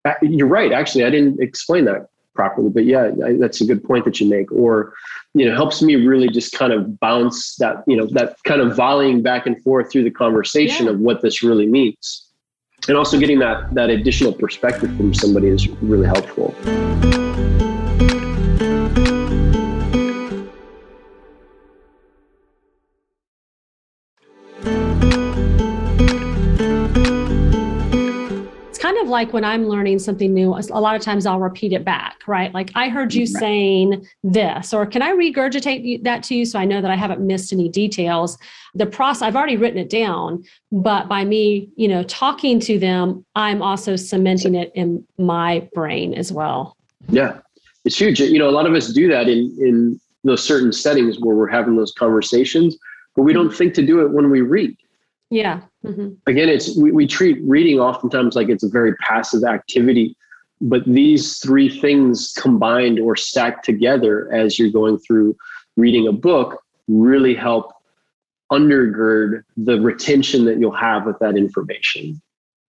"Uh, 0.03 0.15
you're 0.23 0.47
right. 0.47 0.71
Actually, 0.71 1.03
I 1.03 1.11
didn't 1.11 1.39
explain 1.39 1.85
that 1.85 2.07
properly, 2.33 2.69
but 2.71 2.85
yeah, 2.85 3.11
I, 3.23 3.33
that's 3.33 3.61
a 3.61 3.65
good 3.65 3.83
point 3.83 4.05
that 4.05 4.19
you 4.19 4.27
make. 4.27 4.51
Or, 4.51 4.95
you 5.35 5.45
know, 5.47 5.55
helps 5.55 5.79
me 5.83 5.95
really 5.95 6.27
just 6.27 6.53
kind 6.53 6.73
of 6.73 6.99
bounce 6.99 7.55
that, 7.57 7.83
you 7.85 7.95
know, 7.95 8.07
that 8.13 8.37
kind 8.45 8.61
of 8.61 8.75
volleying 8.75 9.21
back 9.21 9.45
and 9.45 9.61
forth 9.61 9.91
through 9.91 10.05
the 10.05 10.11
conversation 10.11 10.87
Yeah. 10.87 10.93
of 10.93 10.99
what 10.99 11.21
this 11.21 11.43
really 11.43 11.67
means. 11.67 12.25
And 12.87 12.97
also 12.97 13.19
getting 13.19 13.37
that 13.39 13.75
that 13.75 13.91
additional 13.91 14.33
perspective 14.33 14.89
from 14.97 15.13
somebody 15.13 15.49
is 15.49 15.67
really 15.83 16.07
helpful. 16.07 16.55
Of 29.09 29.11
like 29.11 29.33
when 29.33 29.43
I'm 29.43 29.67
learning 29.67 29.99
something 29.99 30.33
new, 30.33 30.53
a 30.53 30.79
lot 30.79 30.95
of 30.95 31.01
times 31.01 31.25
I'll 31.25 31.39
repeat 31.39 31.73
it 31.73 31.83
back, 31.83 32.19
right? 32.27 32.53
Like, 32.53 32.71
I 32.75 32.89
heard 32.89 33.13
you 33.13 33.21
Right. 33.21 33.39
saying 33.41 34.07
this, 34.23 34.73
or 34.73 34.85
can 34.85 35.01
I 35.01 35.11
regurgitate 35.11 36.03
that 36.03 36.23
to 36.23 36.35
you 36.35 36.45
so 36.45 36.59
I 36.59 36.65
know 36.65 36.81
that 36.81 36.91
I 36.91 36.95
haven't 36.95 37.19
missed 37.21 37.51
any 37.51 37.67
details? 37.67 38.37
The 38.75 38.85
process, 38.85 39.23
I've 39.23 39.35
already 39.35 39.57
written 39.57 39.79
it 39.79 39.89
down, 39.89 40.43
but 40.71 41.09
by 41.09 41.25
me, 41.25 41.69
you 41.75 41.87
know, 41.87 42.03
talking 42.03 42.59
to 42.61 42.77
them, 42.77 43.25
I'm 43.35 43.61
also 43.61 43.95
cementing 43.95 44.55
it 44.55 44.71
in 44.75 45.03
my 45.17 45.67
brain 45.73 46.13
as 46.13 46.31
well. 46.31 46.77
Yeah, 47.09 47.39
it's 47.85 47.99
huge. 47.99 48.19
You 48.19 48.39
know, 48.39 48.49
a 48.49 48.51
lot 48.51 48.67
of 48.67 48.73
us 48.73 48.93
do 48.93 49.07
that 49.09 49.27
in 49.27 49.55
in 49.59 49.99
those 50.23 50.43
certain 50.43 50.71
settings 50.71 51.17
where 51.19 51.35
we're 51.35 51.47
having 51.47 51.75
those 51.77 51.93
conversations, 51.93 52.77
but 53.15 53.23
we 53.23 53.33
don't 53.33 53.53
think 53.53 53.73
to 53.73 53.85
do 53.85 54.01
it 54.01 54.11
when 54.11 54.29
we 54.29 54.41
read. 54.41 54.75
Yeah. 55.29 55.61
Hmm 55.85 56.09
Again, 56.27 56.49
it's 56.49 56.77
we, 56.77 56.91
we 56.91 57.07
treat 57.07 57.39
reading 57.43 57.79
oftentimes 57.79 58.35
like 58.35 58.49
it's 58.49 58.63
a 58.63 58.69
very 58.69 58.95
passive 58.97 59.43
activity, 59.43 60.15
but 60.61 60.83
these 60.85 61.37
three 61.37 61.69
things 61.69 62.33
combined 62.37 62.99
or 62.99 63.15
stacked 63.15 63.63
together 63.65 64.31
as 64.33 64.59
you're 64.59 64.71
going 64.71 64.97
through 64.99 65.35
reading 65.77 66.07
a 66.07 66.11
book 66.11 66.61
really 66.87 67.33
help 67.33 67.71
undergird 68.51 69.43
the 69.57 69.79
retention 69.79 70.45
that 70.45 70.59
you'll 70.59 70.71
have 70.71 71.05
with 71.05 71.17
that 71.19 71.37
information. 71.37 72.21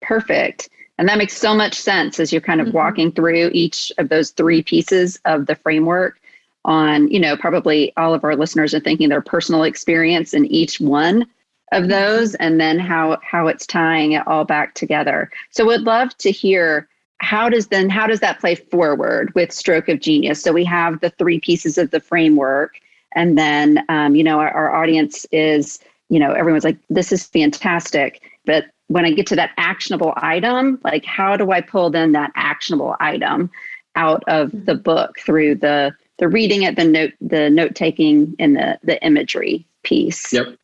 Perfect. 0.02 0.68
And 0.98 1.08
that 1.08 1.18
makes 1.18 1.36
so 1.36 1.54
much 1.54 1.74
sense 1.74 2.20
as 2.20 2.30
you're 2.30 2.42
kind 2.42 2.60
of 2.60 2.68
Mhm. 2.68 2.72
walking 2.74 3.12
through 3.12 3.50
each 3.52 3.90
of 3.98 4.10
those 4.10 4.30
three 4.30 4.62
pieces 4.62 5.18
of 5.24 5.46
the 5.46 5.54
framework 5.54 6.20
on, 6.64 7.08
you 7.08 7.18
know, 7.18 7.36
probably 7.36 7.92
all 7.96 8.14
of 8.14 8.22
our 8.22 8.36
listeners 8.36 8.74
are 8.74 8.80
thinking 8.80 9.08
their 9.08 9.22
personal 9.22 9.64
experience 9.64 10.34
in 10.34 10.44
each 10.46 10.78
one 10.78 11.26
of 11.72 11.88
those 11.88 12.35
and 12.37 12.61
then 12.61 12.78
how 12.78 13.18
how 13.22 13.48
it's 13.48 13.66
tying 13.66 14.12
it 14.12 14.26
all 14.26 14.44
back 14.44 14.74
together. 14.74 15.30
So 15.50 15.64
would 15.66 15.82
love 15.82 16.16
to 16.18 16.30
hear 16.30 16.88
how 17.18 17.48
does 17.48 17.68
then 17.68 17.90
how 17.90 18.06
does 18.06 18.20
that 18.20 18.40
play 18.40 18.54
forward 18.54 19.32
with 19.35 19.52
stroke 19.52 19.88
of 19.88 20.00
genius? 20.00 20.42
So 20.42 20.52
we 20.52 20.64
have 20.64 21.00
the 21.00 21.11
three 21.11 21.40
pieces 21.40 21.78
of 21.78 21.90
the 21.90 22.00
framework 22.00 22.78
and 23.14 23.37
then 23.37 23.85
um, 23.88 24.14
you 24.14 24.24
know 24.24 24.38
our, 24.38 24.50
our 24.50 24.74
audience 24.74 25.26
is 25.32 25.80
you 26.12 26.18
know, 26.18 26.32
everyone's 26.32 26.62
like, 26.62 26.76
this 26.90 27.11
is 27.11 27.24
fantastic. 27.24 28.20
But 28.44 28.66
when 28.88 29.06
I 29.06 29.12
get 29.12 29.26
to 29.28 29.37
that 29.37 29.52
actionable 29.56 30.12
item, 30.18 30.78
like 30.85 31.06
how 31.06 31.38
do 31.38 31.52
I 31.52 31.62
pull 31.62 31.88
then 31.88 32.12
that 32.12 32.30
actionable 32.37 32.96
item 33.00 33.50
out 33.96 34.22
of 34.28 34.48
mm-hmm. 34.48 34.66
the 34.66 34.74
book 34.74 35.18
through 35.20 35.54
the 35.56 35.94
the 36.18 36.28
reading 36.28 36.64
it, 36.64 36.76
the 36.76 36.85
note 36.85 37.14
the 37.22 37.48
note 37.48 37.74
taking 37.74 38.37
and 38.38 38.54
the 38.54 38.78
the 38.85 39.02
imagery 39.02 39.66
piece. 39.85 40.35
Yep. 40.35 40.56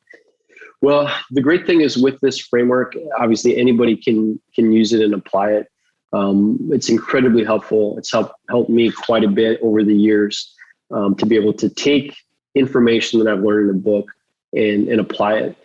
Well, 0.81 1.13
the 1.31 1.41
great 1.41 1.67
thing 1.67 1.81
is 1.81 1.97
with 1.97 2.21
this 2.21 2.39
framework, 2.39 2.95
obviously 3.19 3.57
anybody 3.57 3.97
can 3.97 4.41
can 4.55 4.73
use 4.73 4.93
it 4.93 5.03
and 5.03 5.15
apply 5.15 5.53
it. 5.53 5.67
Um, 6.13 6.71
it's 6.73 6.89
incredibly 6.89 7.45
helpful. 7.45 7.99
It's 7.99 8.13
helped 8.13 8.35
helped 8.49 8.71
me 8.71 8.91
quite 8.91 9.25
a 9.25 9.29
bit 9.29 9.61
over 9.63 9.83
the 9.83 9.95
years 9.95 10.55
um, 10.91 11.15
to 11.17 11.27
be 11.27 11.37
able 11.37 11.53
to 11.55 11.69
take 11.69 12.17
information 12.55 13.19
that 13.19 13.29
I've 13.29 13.43
learned 13.43 13.71
in 13.71 13.77
a 13.77 13.79
book 13.79 14.11
and, 14.53 14.89
and 14.89 15.01
apply 15.01 15.35
it. 15.35 15.57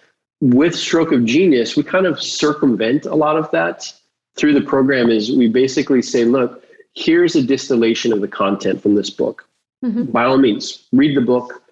With 0.42 0.76
Stroke 0.76 1.12
of 1.12 1.24
Genius, 1.26 1.78
we 1.78 1.84
kind 1.84 2.06
of 2.06 2.22
circumvent 2.22 3.06
a 3.06 3.16
lot 3.16 3.38
of 3.38 3.50
that 3.52 3.92
through 4.36 4.54
the 4.54 4.62
program. 4.62 5.10
Is 5.10 5.32
we 5.32 5.48
basically 5.48 6.02
say, 6.02 6.26
look, 6.26 6.64
here's 6.96 7.36
a 7.36 7.42
distillation 7.44 8.12
of 8.12 8.20
the 8.20 8.28
content 8.28 8.82
from 8.82 8.96
this 8.96 9.10
book. 9.10 9.48
Mm-hmm. 9.86 10.06
By 10.06 10.26
all 10.26 10.38
means, 10.38 10.86
read 10.92 11.16
the 11.16 11.22
book. 11.22 11.63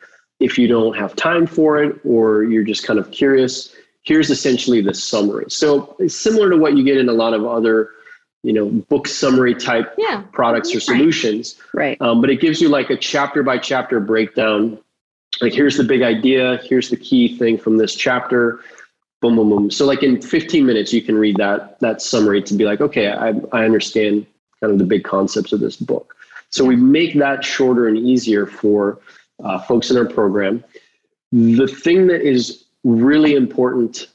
If 0.41 0.57
you 0.57 0.67
don't 0.67 0.97
have 0.97 1.15
time 1.15 1.47
for 1.47 1.81
it 1.81 1.99
or 2.03 2.43
you're 2.43 2.63
just 2.63 2.85
kind 2.85 2.99
of 2.99 3.11
curious, 3.11 3.73
here's 4.03 4.29
essentially 4.29 4.81
the 4.81 4.93
summary. 4.93 5.45
So 5.49 5.95
similar 6.07 6.49
to 6.49 6.57
what 6.57 6.75
you 6.75 6.83
get 6.83 6.97
in 6.97 7.07
a 7.09 7.13
lot 7.13 7.33
of 7.33 7.45
other 7.45 7.91
you 8.43 8.53
know 8.53 8.69
book 8.69 9.07
summary 9.07 9.53
type 9.53 9.93
yeah. 9.97 10.23
products 10.31 10.73
or 10.73 10.79
solutions 10.79 11.59
right, 11.73 11.99
right. 11.99 12.01
Um, 12.01 12.21
but 12.21 12.29
it 12.29 12.41
gives 12.41 12.61
you 12.61 12.69
like 12.69 12.89
a 12.89 12.97
chapter 12.97 13.43
by 13.43 13.57
chapter 13.57 13.99
breakdown 13.99 14.79
like 15.41 15.53
here's 15.53 15.77
the 15.77 15.83
big 15.83 16.01
idea 16.01 16.59
here's 16.63 16.89
the 16.89 16.97
key 16.97 17.37
thing 17.37 17.57
from 17.57 17.77
this 17.77 17.95
chapter 17.95 18.59
boom 19.21 19.35
boom 19.35 19.49
boom 19.49 19.71
so 19.71 19.85
like 19.85 20.01
in 20.01 20.21
15 20.21 20.65
minutes 20.65 20.91
you 20.91 21.01
can 21.01 21.15
read 21.15 21.37
that 21.37 21.79
that 21.81 22.01
summary 22.01 22.41
to 22.41 22.53
be 22.55 22.65
like 22.65 22.81
okay 22.81 23.11
i, 23.11 23.29
I 23.51 23.63
understand 23.63 24.25
kind 24.59 24.73
of 24.73 24.79
the 24.79 24.85
big 24.85 25.03
concepts 25.03 25.53
of 25.53 25.59
this 25.59 25.75
book 25.75 26.15
so 26.49 26.65
we 26.65 26.75
make 26.75 27.13
that 27.19 27.45
shorter 27.45 27.87
and 27.87 27.97
easier 27.97 28.45
for 28.45 28.99
uh, 29.43 29.59
folks 29.59 29.89
in 29.91 29.97
our 29.97 30.05
program 30.05 30.63
the 31.31 31.67
thing 31.67 32.07
that 32.07 32.21
is 32.21 32.65
really 32.83 33.35
important 33.35 34.07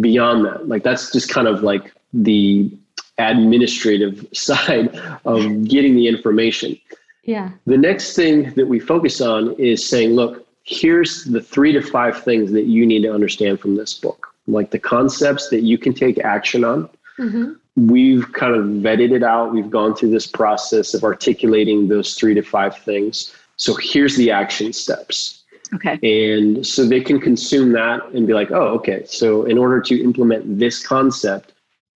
beyond 0.00 0.44
that 0.44 0.68
like 0.68 0.82
that's 0.82 1.12
just 1.12 1.28
kind 1.28 1.48
of 1.48 1.62
like 1.62 1.92
the 2.12 2.70
administrative 3.18 4.26
side 4.32 4.96
of 5.24 5.64
getting 5.64 5.94
the 5.94 6.08
information. 6.08 6.78
Yeah. 7.24 7.50
The 7.66 7.78
next 7.78 8.14
thing 8.14 8.52
that 8.54 8.66
we 8.66 8.80
focus 8.80 9.20
on 9.20 9.54
is 9.54 9.86
saying, 9.86 10.10
look, 10.10 10.46
here's 10.64 11.24
the 11.24 11.40
three 11.40 11.72
to 11.72 11.80
five 11.80 12.22
things 12.22 12.52
that 12.52 12.64
you 12.64 12.86
need 12.86 13.02
to 13.02 13.12
understand 13.12 13.60
from 13.60 13.76
this 13.76 13.94
book, 13.94 14.34
like 14.46 14.70
the 14.70 14.78
concepts 14.78 15.48
that 15.50 15.62
you 15.62 15.78
can 15.78 15.94
take 15.94 16.18
action 16.18 16.64
on. 16.64 16.88
Mm-hmm. 17.18 17.52
We've 17.76 18.30
kind 18.32 18.54
of 18.54 18.64
vetted 18.64 19.10
it 19.12 19.22
out. 19.22 19.52
We've 19.52 19.70
gone 19.70 19.94
through 19.94 20.10
this 20.10 20.26
process 20.26 20.94
of 20.94 21.02
articulating 21.02 21.88
those 21.88 22.14
three 22.14 22.34
to 22.34 22.42
five 22.42 22.76
things. 22.78 23.34
So 23.56 23.76
here's 23.80 24.16
the 24.16 24.30
action 24.30 24.72
steps. 24.72 25.44
Okay. 25.74 25.98
And 26.02 26.66
so 26.66 26.84
they 26.84 27.00
can 27.00 27.20
consume 27.20 27.72
that 27.72 28.04
and 28.12 28.26
be 28.26 28.34
like, 28.34 28.50
oh, 28.50 28.68
okay. 28.78 29.04
So 29.06 29.44
in 29.44 29.58
order 29.58 29.80
to 29.80 30.02
implement 30.02 30.58
this 30.58 30.86
concept, 30.86 31.54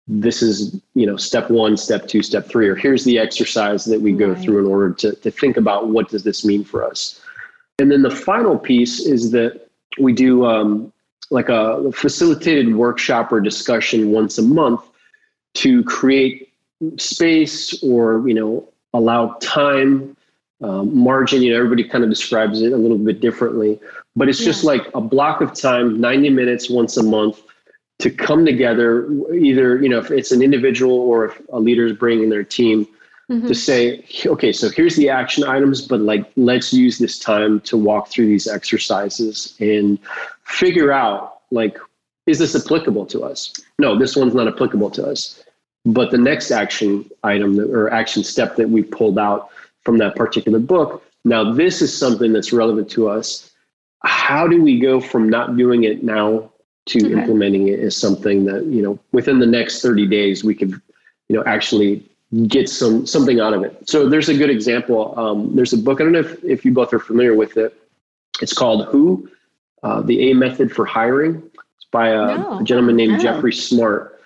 this 0.09 0.41
is 0.41 0.81
you 0.95 1.05
know 1.05 1.15
step 1.15 1.51
one 1.51 1.77
step 1.77 2.07
two 2.07 2.23
step 2.23 2.47
three 2.47 2.67
or 2.67 2.75
here's 2.75 3.03
the 3.03 3.19
exercise 3.19 3.85
that 3.85 4.01
we 4.01 4.11
go 4.11 4.33
through 4.33 4.59
in 4.59 4.65
order 4.65 4.91
to, 4.91 5.13
to 5.17 5.29
think 5.29 5.55
about 5.55 5.89
what 5.89 6.09
does 6.09 6.23
this 6.23 6.43
mean 6.43 6.63
for 6.63 6.83
us 6.83 7.21
and 7.77 7.91
then 7.91 8.01
the 8.01 8.09
final 8.09 8.57
piece 8.57 8.99
is 8.99 9.29
that 9.31 9.69
we 9.99 10.11
do 10.11 10.45
um, 10.45 10.91
like 11.29 11.47
a 11.47 11.91
facilitated 11.91 12.75
workshop 12.75 13.31
or 13.31 13.39
discussion 13.39 14.09
once 14.09 14.39
a 14.39 14.41
month 14.41 14.81
to 15.53 15.83
create 15.83 16.51
space 16.97 17.81
or 17.83 18.27
you 18.27 18.33
know 18.33 18.67
allow 18.93 19.37
time 19.41 20.17
um, 20.61 20.95
margin 20.97 21.41
you 21.41 21.51
know 21.51 21.57
everybody 21.57 21.83
kind 21.83 22.03
of 22.03 22.09
describes 22.09 22.61
it 22.61 22.73
a 22.73 22.77
little 22.77 22.97
bit 22.97 23.21
differently 23.21 23.79
but 24.15 24.27
it's 24.27 24.39
yeah. 24.41 24.47
just 24.47 24.63
like 24.63 24.87
a 24.93 25.01
block 25.01 25.41
of 25.41 25.53
time 25.53 25.99
90 25.99 26.29
minutes 26.29 26.69
once 26.69 26.97
a 26.97 27.03
month 27.03 27.41
to 27.99 28.09
come 28.09 28.45
together 28.45 29.09
either 29.33 29.81
you 29.81 29.89
know 29.89 29.99
if 29.99 30.11
it's 30.11 30.31
an 30.31 30.41
individual 30.41 30.95
or 30.95 31.25
if 31.25 31.41
a 31.49 31.59
leader 31.59 31.85
is 31.85 31.93
bringing 31.93 32.29
their 32.29 32.43
team 32.43 32.85
mm-hmm. 33.29 33.47
to 33.47 33.55
say 33.55 34.05
okay 34.25 34.51
so 34.51 34.69
here's 34.69 34.95
the 34.95 35.09
action 35.09 35.43
items 35.43 35.81
but 35.81 36.01
like 36.01 36.29
let's 36.35 36.73
use 36.73 36.97
this 36.97 37.17
time 37.19 37.59
to 37.61 37.77
walk 37.77 38.09
through 38.09 38.25
these 38.25 38.47
exercises 38.47 39.55
and 39.59 39.99
figure 40.43 40.91
out 40.91 41.41
like 41.51 41.77
is 42.25 42.39
this 42.39 42.55
applicable 42.55 43.05
to 43.05 43.23
us 43.23 43.53
no 43.79 43.97
this 43.97 44.15
one's 44.15 44.35
not 44.35 44.47
applicable 44.47 44.89
to 44.89 45.05
us 45.05 45.41
but 45.85 46.11
the 46.11 46.17
next 46.17 46.51
action 46.51 47.09
item 47.23 47.59
or 47.59 47.89
action 47.91 48.23
step 48.23 48.55
that 48.57 48.69
we 48.69 48.83
pulled 48.83 49.17
out 49.17 49.49
from 49.83 49.97
that 49.97 50.15
particular 50.15 50.59
book 50.59 51.03
now 51.25 51.51
this 51.51 51.81
is 51.81 51.95
something 51.95 52.33
that's 52.33 52.53
relevant 52.53 52.89
to 52.89 53.09
us 53.09 53.51
how 54.03 54.47
do 54.47 54.61
we 54.61 54.79
go 54.79 54.99
from 54.99 55.29
not 55.29 55.57
doing 55.57 55.83
it 55.83 56.03
now 56.03 56.51
to 56.85 57.05
okay. 57.05 57.13
implementing 57.13 57.67
it 57.67 57.79
is 57.79 57.95
something 57.95 58.45
that 58.45 58.65
you 58.65 58.81
know 58.81 58.97
within 59.11 59.39
the 59.39 59.45
next 59.45 59.81
30 59.81 60.07
days 60.07 60.43
we 60.43 60.55
could 60.55 60.71
you 61.27 61.35
know 61.35 61.43
actually 61.45 62.05
get 62.47 62.69
some 62.69 63.05
something 63.05 63.39
out 63.39 63.53
of 63.53 63.63
it 63.63 63.89
so 63.89 64.07
there's 64.07 64.29
a 64.29 64.37
good 64.37 64.49
example 64.49 65.17
um, 65.17 65.55
there's 65.55 65.73
a 65.73 65.77
book 65.77 65.99
i 65.99 66.03
don't 66.03 66.13
know 66.13 66.19
if, 66.19 66.43
if 66.43 66.63
you 66.65 66.71
both 66.71 66.93
are 66.93 66.99
familiar 66.99 67.35
with 67.35 67.57
it 67.57 67.75
it's 68.41 68.53
called 68.53 68.87
who 68.87 69.29
uh, 69.83 70.01
the 70.01 70.31
a 70.31 70.33
method 70.33 70.71
for 70.71 70.85
hiring 70.85 71.41
it's 71.75 71.85
by 71.91 72.09
a, 72.09 72.37
no. 72.37 72.59
a 72.59 72.63
gentleman 72.63 72.95
named 72.95 73.15
oh. 73.15 73.19
jeffrey 73.19 73.53
smart 73.53 74.18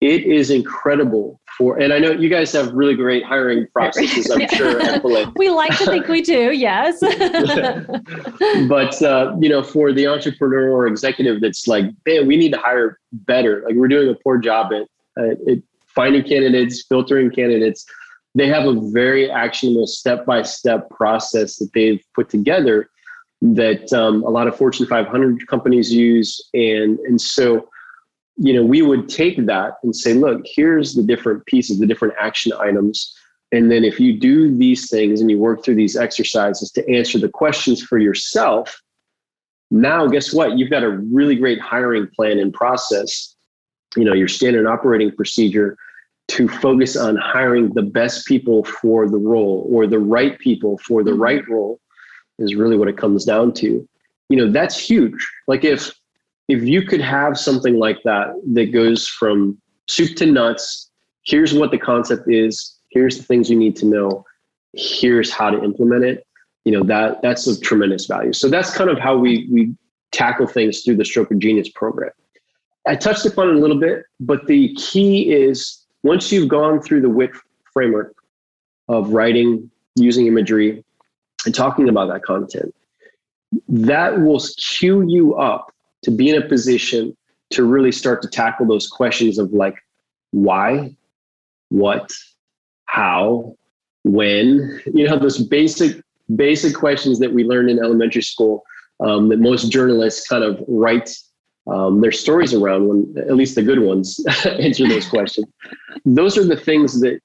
it 0.00 0.24
is 0.24 0.50
incredible 0.50 1.40
for, 1.58 1.78
and 1.78 1.92
I 1.92 1.98
know 1.98 2.10
you 2.12 2.30
guys 2.30 2.52
have 2.52 2.72
really 2.72 2.94
great 2.94 3.22
hiring 3.22 3.66
processes, 3.72 4.30
I'm 4.30 4.48
sure, 4.54 4.80
at 4.80 5.04
We 5.36 5.50
like 5.50 5.76
to 5.76 5.84
think 5.84 6.08
we 6.08 6.22
do, 6.22 6.52
yes. 6.52 7.00
but, 8.68 9.02
uh, 9.02 9.36
you 9.38 9.50
know, 9.50 9.62
for 9.62 9.92
the 9.92 10.06
entrepreneur 10.06 10.70
or 10.70 10.86
executive 10.86 11.42
that's 11.42 11.68
like, 11.68 11.84
man, 12.06 12.26
we 12.26 12.38
need 12.38 12.52
to 12.52 12.58
hire 12.58 12.98
better. 13.12 13.62
Like 13.66 13.74
we're 13.74 13.88
doing 13.88 14.08
a 14.08 14.14
poor 14.14 14.38
job 14.38 14.72
at, 14.72 14.88
at 15.22 15.58
finding 15.86 16.22
candidates, 16.22 16.82
filtering 16.88 17.30
candidates. 17.30 17.84
They 18.34 18.46
have 18.46 18.64
a 18.64 18.80
very 18.92 19.30
actionable 19.30 19.86
step 19.86 20.24
by 20.24 20.42
step 20.42 20.88
process 20.88 21.56
that 21.56 21.70
they've 21.74 22.02
put 22.14 22.30
together 22.30 22.88
that 23.42 23.92
um, 23.92 24.22
a 24.22 24.30
lot 24.30 24.46
of 24.46 24.56
Fortune 24.56 24.86
500 24.86 25.46
companies 25.46 25.92
use. 25.92 26.48
And, 26.54 26.98
and 27.00 27.20
so, 27.20 27.68
you 28.42 28.54
know, 28.54 28.64
we 28.64 28.80
would 28.80 29.06
take 29.06 29.44
that 29.44 29.74
and 29.82 29.94
say, 29.94 30.14
look, 30.14 30.40
here's 30.46 30.94
the 30.94 31.02
different 31.02 31.44
pieces, 31.44 31.78
the 31.78 31.86
different 31.86 32.14
action 32.18 32.52
items. 32.58 33.14
And 33.52 33.70
then 33.70 33.84
if 33.84 34.00
you 34.00 34.18
do 34.18 34.56
these 34.56 34.88
things 34.88 35.20
and 35.20 35.30
you 35.30 35.38
work 35.38 35.62
through 35.62 35.74
these 35.74 35.94
exercises 35.94 36.70
to 36.72 36.90
answer 36.90 37.18
the 37.18 37.28
questions 37.28 37.82
for 37.82 37.98
yourself, 37.98 38.80
now 39.70 40.06
guess 40.06 40.32
what? 40.32 40.56
You've 40.56 40.70
got 40.70 40.82
a 40.82 40.88
really 40.88 41.36
great 41.36 41.60
hiring 41.60 42.08
plan 42.16 42.38
and 42.38 42.52
process, 42.52 43.36
you 43.94 44.04
know, 44.04 44.14
your 44.14 44.28
standard 44.28 44.66
operating 44.66 45.14
procedure 45.14 45.76
to 46.28 46.48
focus 46.48 46.96
on 46.96 47.16
hiring 47.16 47.74
the 47.74 47.82
best 47.82 48.24
people 48.24 48.64
for 48.64 49.06
the 49.06 49.18
role 49.18 49.68
or 49.70 49.86
the 49.86 49.98
right 49.98 50.38
people 50.38 50.78
for 50.78 51.04
the 51.04 51.10
mm-hmm. 51.10 51.20
right 51.20 51.48
role 51.48 51.78
is 52.38 52.54
really 52.54 52.78
what 52.78 52.88
it 52.88 52.96
comes 52.96 53.26
down 53.26 53.52
to. 53.52 53.86
You 54.30 54.36
know, 54.36 54.50
that's 54.50 54.78
huge. 54.78 55.28
Like 55.46 55.62
if 55.62 55.92
if 56.52 56.62
you 56.62 56.82
could 56.82 57.00
have 57.00 57.38
something 57.38 57.78
like 57.78 57.98
that 58.04 58.28
that 58.54 58.72
goes 58.72 59.06
from 59.06 59.60
soup 59.88 60.16
to 60.16 60.26
nuts, 60.26 60.90
here's 61.24 61.52
what 61.54 61.70
the 61.70 61.78
concept 61.78 62.30
is, 62.30 62.76
here's 62.90 63.18
the 63.18 63.22
things 63.22 63.50
you 63.50 63.56
need 63.56 63.76
to 63.76 63.86
know, 63.86 64.24
here's 64.72 65.30
how 65.32 65.50
to 65.50 65.62
implement 65.62 66.04
it, 66.04 66.26
you 66.64 66.72
know, 66.72 66.84
that 66.84 67.22
that's 67.22 67.46
a 67.46 67.58
tremendous 67.60 68.06
value. 68.06 68.32
So 68.32 68.48
that's 68.48 68.74
kind 68.76 68.90
of 68.90 68.98
how 68.98 69.16
we 69.16 69.48
we 69.50 69.74
tackle 70.12 70.46
things 70.46 70.82
through 70.82 70.96
the 70.96 71.04
Stroke 71.04 71.30
of 71.30 71.38
Genius 71.38 71.68
program. 71.68 72.10
I 72.86 72.96
touched 72.96 73.26
upon 73.26 73.50
it 73.50 73.56
a 73.56 73.58
little 73.58 73.78
bit, 73.78 74.04
but 74.18 74.46
the 74.46 74.74
key 74.74 75.32
is 75.32 75.84
once 76.02 76.32
you've 76.32 76.48
gone 76.48 76.80
through 76.80 77.02
the 77.02 77.10
WIT 77.10 77.30
framework 77.72 78.14
of 78.88 79.10
writing, 79.12 79.70
using 79.96 80.26
imagery, 80.26 80.82
and 81.44 81.54
talking 81.54 81.88
about 81.88 82.08
that 82.08 82.22
content, 82.22 82.74
that 83.68 84.20
will 84.20 84.40
cue 84.56 85.04
you 85.06 85.36
up 85.36 85.72
to 86.02 86.10
be 86.10 86.30
in 86.30 86.40
a 86.40 86.46
position 86.46 87.16
to 87.50 87.64
really 87.64 87.92
start 87.92 88.22
to 88.22 88.28
tackle 88.28 88.66
those 88.66 88.86
questions 88.86 89.38
of 89.38 89.52
like 89.52 89.76
why, 90.30 90.94
what, 91.68 92.12
how, 92.86 93.56
when, 94.04 94.80
you 94.94 95.06
know, 95.06 95.18
those 95.18 95.38
basic, 95.38 96.00
basic 96.36 96.74
questions 96.74 97.18
that 97.18 97.32
we 97.32 97.44
learned 97.44 97.70
in 97.70 97.78
elementary 97.78 98.22
school 98.22 98.64
um, 99.00 99.28
that 99.28 99.38
most 99.38 99.70
journalists 99.70 100.28
kind 100.28 100.44
of 100.44 100.62
write 100.68 101.10
um, 101.66 102.00
their 102.00 102.12
stories 102.12 102.54
around 102.54 102.88
when 102.88 103.14
at 103.18 103.36
least 103.36 103.54
the 103.54 103.62
good 103.62 103.80
ones 103.80 104.24
answer 104.44 104.88
those 104.88 105.08
questions. 105.08 105.46
Those 106.04 106.38
are 106.38 106.44
the 106.44 106.56
things 106.56 107.00
that 107.00 107.20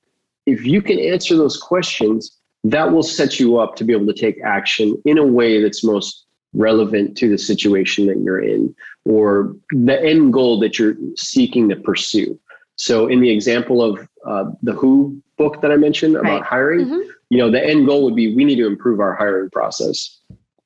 if 0.46 0.66
you 0.66 0.82
can 0.82 1.00
answer 1.00 1.36
those 1.36 1.58
questions, 1.58 2.38
that 2.64 2.92
will 2.92 3.04
set 3.04 3.40
you 3.40 3.58
up 3.58 3.76
to 3.76 3.84
be 3.84 3.94
able 3.94 4.08
to 4.08 4.14
take 4.14 4.42
action 4.44 5.02
in 5.06 5.18
a 5.18 5.26
way 5.26 5.62
that's 5.62 5.84
most 5.84 6.25
relevant 6.56 7.18
to 7.18 7.30
the 7.30 7.38
situation 7.38 8.08
that 8.08 8.20
you're 8.20 8.40
in 8.42 8.74
or 9.06 9.56
the 9.72 10.02
end 10.02 10.34
goal 10.34 10.60
that 10.60 10.80
you're 10.80 10.96
seeking 11.16 11.70
to 11.70 11.76
pursue. 11.76 12.40
So, 12.78 13.08
in 13.08 13.22
the 13.22 13.30
example 13.30 13.82
of 13.82 14.08
uh, 14.26 14.46
the 14.64 14.74
Who 14.74 15.22
book 15.38 15.62
that 15.62 15.72
I 15.72 15.76
mentioned 15.78 16.16
about 16.16 16.42
Right. 16.42 16.44
hiring, 16.44 16.88
Mhm. 16.88 17.04
you 17.30 17.38
know, 17.38 17.52
the 17.52 17.64
end 17.64 17.86
goal 17.88 18.04
would 18.06 18.16
be 18.16 18.34
we 18.36 18.44
need 18.44 18.56
to 18.56 18.68
improve 18.68 19.00
our 19.00 19.14
hiring 19.14 19.50
process. 19.52 20.20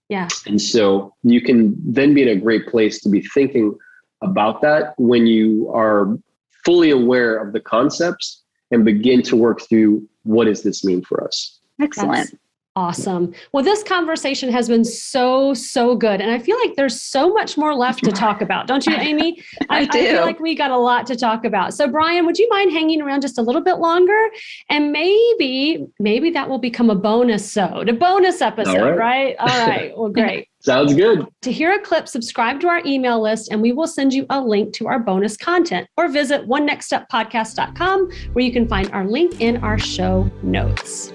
Yeah. 0.09 0.27
And 0.47 0.61
so 0.61 1.13
you 1.23 1.41
can 1.41 1.75
then 1.85 2.13
be 2.13 2.23
in 2.23 2.29
a 2.29 2.35
great 2.35 2.67
place 2.67 2.99
to 3.01 3.09
be 3.09 3.21
thinking 3.21 3.75
about 4.21 4.61
that 4.61 4.93
when 4.97 5.27
you 5.27 5.69
are 5.73 6.17
fully 6.65 6.89
aware 6.89 7.37
of 7.37 7.53
the 7.53 7.59
concepts 7.59 8.43
and 8.71 8.83
begin 8.85 9.21
to 9.23 9.35
work 9.35 9.61
through 9.61 10.07
what 10.23 10.45
does 10.45 10.63
this 10.63 10.83
mean 10.83 11.01
for 11.03 11.23
us. 11.23 11.59
Excellent. 11.81 12.13
That's 12.13 12.33
awesome. 12.75 13.33
Well, 13.51 13.63
this 13.63 13.83
conversation 13.83 14.51
has 14.51 14.67
been 14.67 14.85
so, 14.85 15.53
so 15.53 15.95
good. 15.95 16.21
And 16.21 16.31
I 16.31 16.39
feel 16.39 16.57
like 16.63 16.75
there's 16.75 17.01
so 17.01 17.33
much 17.33 17.57
more 17.57 17.73
left 17.75 18.03
to 18.05 18.11
talk 18.11 18.41
about. 18.41 18.67
Don't 18.67 18.85
you, 18.85 18.93
Amy? 18.93 19.43
I 19.69 19.85
do. 19.85 19.99
I 19.99 20.05
feel 20.11 20.21
like 20.21 20.39
we 20.39 20.55
got 20.55 20.71
a 20.71 20.77
lot 20.77 21.05
to 21.07 21.15
talk 21.15 21.45
about. 21.45 21.73
So, 21.73 21.87
Brian, 21.87 22.25
would 22.25 22.37
you 22.37 22.47
mind 22.49 22.71
hanging 22.71 23.01
around 23.01 23.21
just 23.21 23.37
a 23.37 23.41
little 23.41 23.61
bit 23.61 23.75
longer? 23.75 24.29
And 24.69 24.91
maybe, 24.91 25.85
maybe 25.99 26.29
that 26.31 26.49
will 26.49 26.59
become 26.59 26.89
a 26.89 26.95
bonus 26.95 27.51
so 27.51 27.83
a 27.87 27.93
bonus 27.93 28.41
episode, 28.41 28.77
All 28.77 28.91
right? 28.91 28.97
right. 28.97 29.35
All 29.39 29.47
right. 29.67 29.97
Well, 29.97 30.09
great. 30.09 30.47
Sounds 30.61 30.93
good. 30.93 31.25
To 31.41 31.51
hear 31.51 31.73
a 31.73 31.79
clip, 31.79 32.07
subscribe 32.07 32.59
to 32.61 32.67
our 32.67 32.81
email 32.85 33.21
list 33.21 33.49
and 33.51 33.61
we 33.61 33.71
will 33.71 33.87
send 33.87 34.13
you 34.13 34.25
a 34.29 34.41
link 34.41 34.73
to 34.75 34.87
our 34.87 34.99
bonus 34.99 35.37
content 35.37 35.87
or 35.95 36.09
visit 36.09 36.45
one 36.45 36.67
podcast.com 36.67 38.11
where 38.33 38.45
you 38.45 38.51
can 38.51 38.67
find 38.67 38.91
our 38.91 39.05
link 39.05 39.39
in 39.39 39.57
our 39.63 39.77
show 39.77 40.29
notes. 40.43 41.13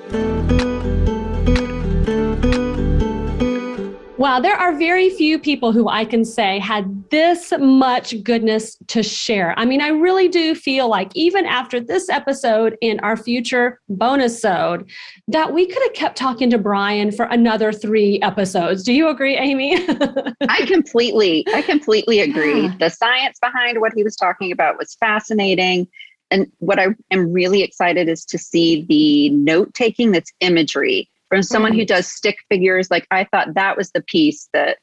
Wow, 4.25 4.41
there 4.41 4.57
are 4.57 4.75
very 4.75 5.11
few 5.11 5.39
people 5.39 5.71
who 5.71 5.87
I 5.87 6.07
can 6.07 6.25
say 6.25 6.59
had 6.59 7.11
this 7.11 7.53
much 7.61 8.23
goodness 8.23 8.75
to 8.87 9.03
share. 9.03 9.53
I 9.59 9.67
mean, 9.67 9.83
I 9.83 9.89
really 9.89 10.29
do 10.29 10.55
feel 10.55 10.89
like 10.89 11.11
even 11.15 11.45
after 11.45 11.79
this 11.79 12.09
episode 12.09 12.79
and 12.81 12.99
our 13.03 13.19
future 13.19 13.83
bonus 13.91 14.41
sode, 14.41 14.89
that 15.29 15.53
we 15.53 15.67
could 15.67 15.83
have 15.83 15.93
kept 15.93 16.17
talking 16.17 16.49
to 16.49 16.57
Brian 16.57 17.13
for 17.13 17.27
another 17.27 17.71
three 17.71 18.19
episodes. 18.23 18.83
Do 18.83 18.95
you 18.95 19.09
agree, 19.09 19.37
Amy? 19.37 19.75
I 20.49 20.65
completely, 20.69 21.45
I 21.53 21.61
completely 21.61 22.21
agree. 22.21 22.69
The 22.79 22.89
science 22.89 23.39
behind 23.41 23.83
what 23.83 23.93
he 23.95 24.03
was 24.03 24.17
talking 24.17 24.51
about 24.51 24.79
was 24.79 24.95
fascinating. 24.95 25.87
And 26.31 26.51
what 26.61 26.79
I 26.79 26.87
am 27.11 27.31
really 27.31 27.63
excited 27.63 28.09
is 28.09 28.25
to 28.25 28.39
see 28.39 28.87
the 28.89 29.29
note 29.37 29.75
taking 29.75 30.13
that's 30.13 30.33
imagery 30.41 31.11
from 31.35 31.43
someone 31.43 31.73
who 31.73 31.81
mm-hmm. 31.81 31.87
does 31.87 32.07
stick 32.07 32.39
figures. 32.49 32.93
Like 32.93 33.09
I 33.11 33.25
thought 33.25 33.55
that 33.55 33.77
was 33.77 33.91
the 33.91 34.03
piece 34.03 34.49
that 34.53 34.79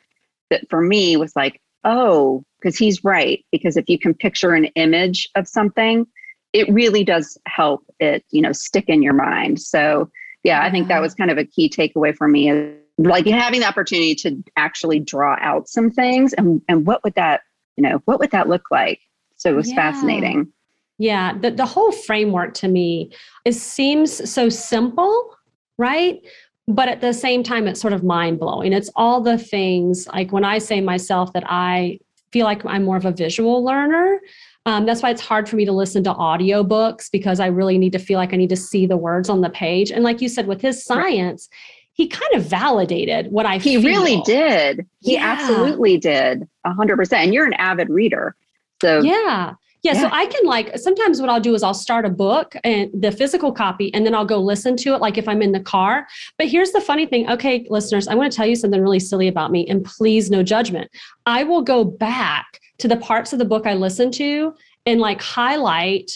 that 0.50 0.70
for 0.70 0.82
me 0.82 1.16
was 1.16 1.34
like, 1.34 1.62
oh, 1.86 2.44
because 2.60 2.78
he's 2.78 3.06
right. 3.06 3.46
Because 3.54 3.78
if 3.78 3.88
you 3.88 3.98
can 3.98 4.14
picture 4.14 4.54
an 4.54 4.66
image 4.76 5.30
of 5.36 5.48
something, 5.48 6.06
it 6.52 6.68
really 6.68 7.06
does 7.06 7.38
help 7.48 7.86
it, 8.02 8.26
you 8.32 8.42
know, 8.42 8.52
stick 8.52 8.90
in 8.90 9.02
your 9.02 9.14
mind. 9.14 9.62
So 9.62 10.12
yeah, 10.44 10.62
I 10.62 10.70
think 10.70 10.90
that 10.90 11.00
was 11.00 11.14
kind 11.14 11.32
of 11.32 11.38
a 11.38 11.46
key 11.46 11.70
takeaway 11.70 12.14
for 12.14 12.28
me 12.28 12.50
is 12.50 12.76
like 12.98 13.26
having 13.28 13.62
the 13.62 13.68
opportunity 13.68 14.14
to 14.16 14.44
actually 14.58 15.00
draw 15.00 15.38
out 15.40 15.70
some 15.70 15.90
things 15.90 16.34
and 16.34 16.62
and 16.68 16.86
what 16.86 17.02
would 17.06 17.16
that 17.16 17.42
you 17.78 17.82
know 17.82 18.02
what 18.06 18.20
would 18.20 18.32
that 18.32 18.50
look 18.50 18.66
like 18.70 19.00
so 19.38 19.50
it 19.50 19.56
was 19.56 19.70
Yeah. 19.70 19.76
fascinating 19.76 20.52
Yeah, 20.98 21.36
the, 21.36 21.50
the 21.50 21.66
whole 21.66 21.94
framework 21.94 22.54
to 22.56 22.68
me 22.68 23.12
it 23.46 23.54
seems 23.54 24.30
so 24.30 24.50
simple, 24.50 25.36
right? 25.82 26.20
But 26.68 26.88
at 26.88 27.02
the 27.02 27.12
same 27.14 27.44
time, 27.44 27.68
it's 27.68 27.82
sort 27.82 27.92
of 27.92 28.04
mind 28.04 28.40
blowing. 28.40 28.72
It's 28.72 28.90
all 28.96 29.20
the 29.20 29.38
things 29.38 30.08
like 30.08 30.32
when 30.32 30.46
I 30.46 30.60
say 30.60 30.80
myself 30.80 31.34
that 31.34 31.44
I 31.48 32.00
feel 32.32 32.46
like 32.46 32.64
I'm 32.66 32.86
more 32.86 32.96
of 32.98 33.04
a 33.06 33.12
visual 33.12 33.64
learner. 33.64 34.22
Um, 34.68 34.86
that's 34.86 35.02
why 35.02 35.10
it's 35.10 35.22
hard 35.22 35.50
for 35.50 35.56
me 35.56 35.66
to 35.66 35.72
listen 35.72 36.04
to 36.06 36.14
audiobooks 36.14 37.10
because 37.12 37.40
I 37.40 37.48
really 37.48 37.78
need 37.80 37.92
to 37.94 38.00
feel 38.00 38.20
like 38.20 38.32
I 38.32 38.38
need 38.38 38.50
to 38.50 38.56
see 38.56 38.86
the 38.86 38.96
words 38.96 39.28
on 39.28 39.42
the 39.42 39.50
page. 39.50 39.92
And 39.92 40.04
like 40.04 40.22
you 40.22 40.30
said, 40.30 40.46
with 40.48 40.62
his 40.62 40.86
science, 40.86 41.50
he 41.94 42.08
kind 42.08 42.32
of 42.36 42.44
validated 42.44 43.32
what 43.32 43.46
I 43.48 43.58
feel. 43.60 43.82
he 43.82 43.88
feel. 43.88 44.02
really 44.04 44.22
did 44.22 44.86
he 45.02 45.16
Yeah. 45.16 45.26
absolutely 45.26 45.98
did 45.98 46.48
100% 46.66 47.12
and 47.14 47.34
you're 47.34 47.46
an 47.46 47.54
avid 47.56 47.90
reader 47.90 48.36
so 48.82 49.02
Yeah. 49.02 49.56
Yeah, 49.84 49.94
so 49.94 50.10
I 50.12 50.28
can 50.28 50.46
like 50.46 50.78
sometimes 50.78 51.20
what 51.20 51.30
I'll 51.30 51.40
do 51.40 51.56
is 51.56 51.64
I'll 51.64 51.74
start 51.74 52.06
a 52.06 52.10
book 52.10 52.56
and 52.64 52.92
the 52.94 53.12
physical 53.12 53.52
copy 53.52 53.92
and 53.96 54.06
then 54.06 54.14
I'll 54.14 54.26
go 54.26 54.40
listen 54.40 54.78
to 54.78 54.94
it 54.94 55.02
like 55.02 55.18
if 55.18 55.28
I'm 55.28 55.42
in 55.42 55.54
the 55.54 55.60
car. 55.60 56.06
But 56.38 56.48
here's 56.48 56.72
the 56.72 56.82
funny 56.82 57.08
thing. 57.08 57.28
Okay, 57.30 57.66
listeners, 57.70 58.08
I 58.08 58.14
want 58.14 58.32
to 58.32 58.36
tell 58.36 58.46
you 58.46 58.56
something 58.56 58.80
really 58.80 59.00
silly 59.00 59.28
about 59.28 59.52
me 59.52 59.68
and 59.68 59.84
please 59.84 60.30
no 60.30 60.44
judgment. 60.44 60.92
I 61.26 61.44
will 61.44 61.64
go 61.64 61.84
back 61.84 62.60
to 62.78 62.88
the 62.88 62.98
parts 62.98 63.34
of 63.34 63.40
the 63.40 63.46
book 63.46 63.66
I 63.66 63.74
listened 63.74 64.14
to 64.16 64.54
and 64.86 65.00
like 65.00 65.22
highlight 65.22 66.12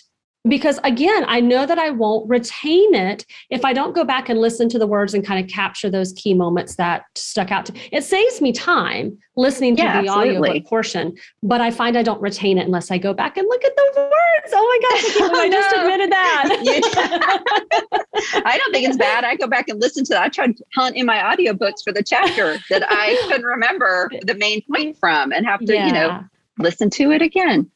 because 0.48 0.80
again, 0.84 1.26
I 1.28 1.42
know 1.42 1.66
that 1.66 1.80
I 1.80 1.90
won't 1.90 2.30
retain 2.30 2.94
it 2.94 3.26
if 3.50 3.66
I 3.66 3.74
don't 3.74 3.96
go 3.96 4.04
back 4.04 4.30
and 4.30 4.40
listen 4.40 4.70
to 4.70 4.80
the 4.80 4.88
words 4.88 5.14
and 5.14 5.26
kind 5.26 5.44
of 5.44 5.50
capture 5.50 5.90
those 5.90 6.14
key 6.14 6.34
moments 6.34 6.76
that 6.76 7.06
stuck 7.16 7.52
out 7.52 7.66
to 7.68 7.74
it 7.92 8.04
saves 8.04 8.42
me 8.42 8.52
time 8.52 9.18
listening 9.36 9.76
to 9.78 9.84
Yeah, 9.84 10.02
the 10.02 10.08
absolutely. 10.08 10.50
audiobook 10.50 10.70
portion 10.70 11.16
but 11.44 11.62
I 11.62 11.72
find 11.72 11.98
I 11.98 12.04
don't 12.04 12.22
retain 12.22 12.58
it 12.58 12.66
unless 12.66 12.92
I 12.92 12.98
go 12.98 13.14
back 13.14 13.38
and 13.38 13.48
look 13.48 13.64
at 13.64 13.76
the 13.76 13.92
words. 13.96 14.54
Oh 14.54 14.80
my 14.80 14.80
gosh, 14.90 15.04
I, 15.22 15.44
I 15.46 15.50
just 15.58 15.76
admitted 15.76 16.12
that. 16.12 18.02
i 18.46 18.58
don't 18.58 18.72
think 18.72 18.88
it's 18.88 18.98
bad 18.98 19.24
i 19.24 19.36
go 19.36 19.48
back 19.48 19.68
and 19.68 19.82
listen 19.82 20.04
to 20.04 20.14
that 20.14 20.24
i 20.24 20.30
tried 20.30 20.56
to 20.56 20.64
hunt 20.74 20.96
in 20.96 21.06
my 21.06 21.18
audiobooks 21.18 21.84
for 21.84 21.92
the 21.92 22.04
chapter 22.04 22.58
that 22.70 22.84
i 22.90 23.18
couldn't 23.28 23.46
remember 23.46 24.10
the 24.22 24.36
main 24.36 24.62
point 24.74 24.98
from 24.98 25.32
and 25.32 25.46
have 25.46 25.60
to 25.60 25.74
you 25.74 25.92
know 25.92 26.24
listen 26.58 26.90
to 26.90 27.12
it 27.12 27.22
again 27.22 27.70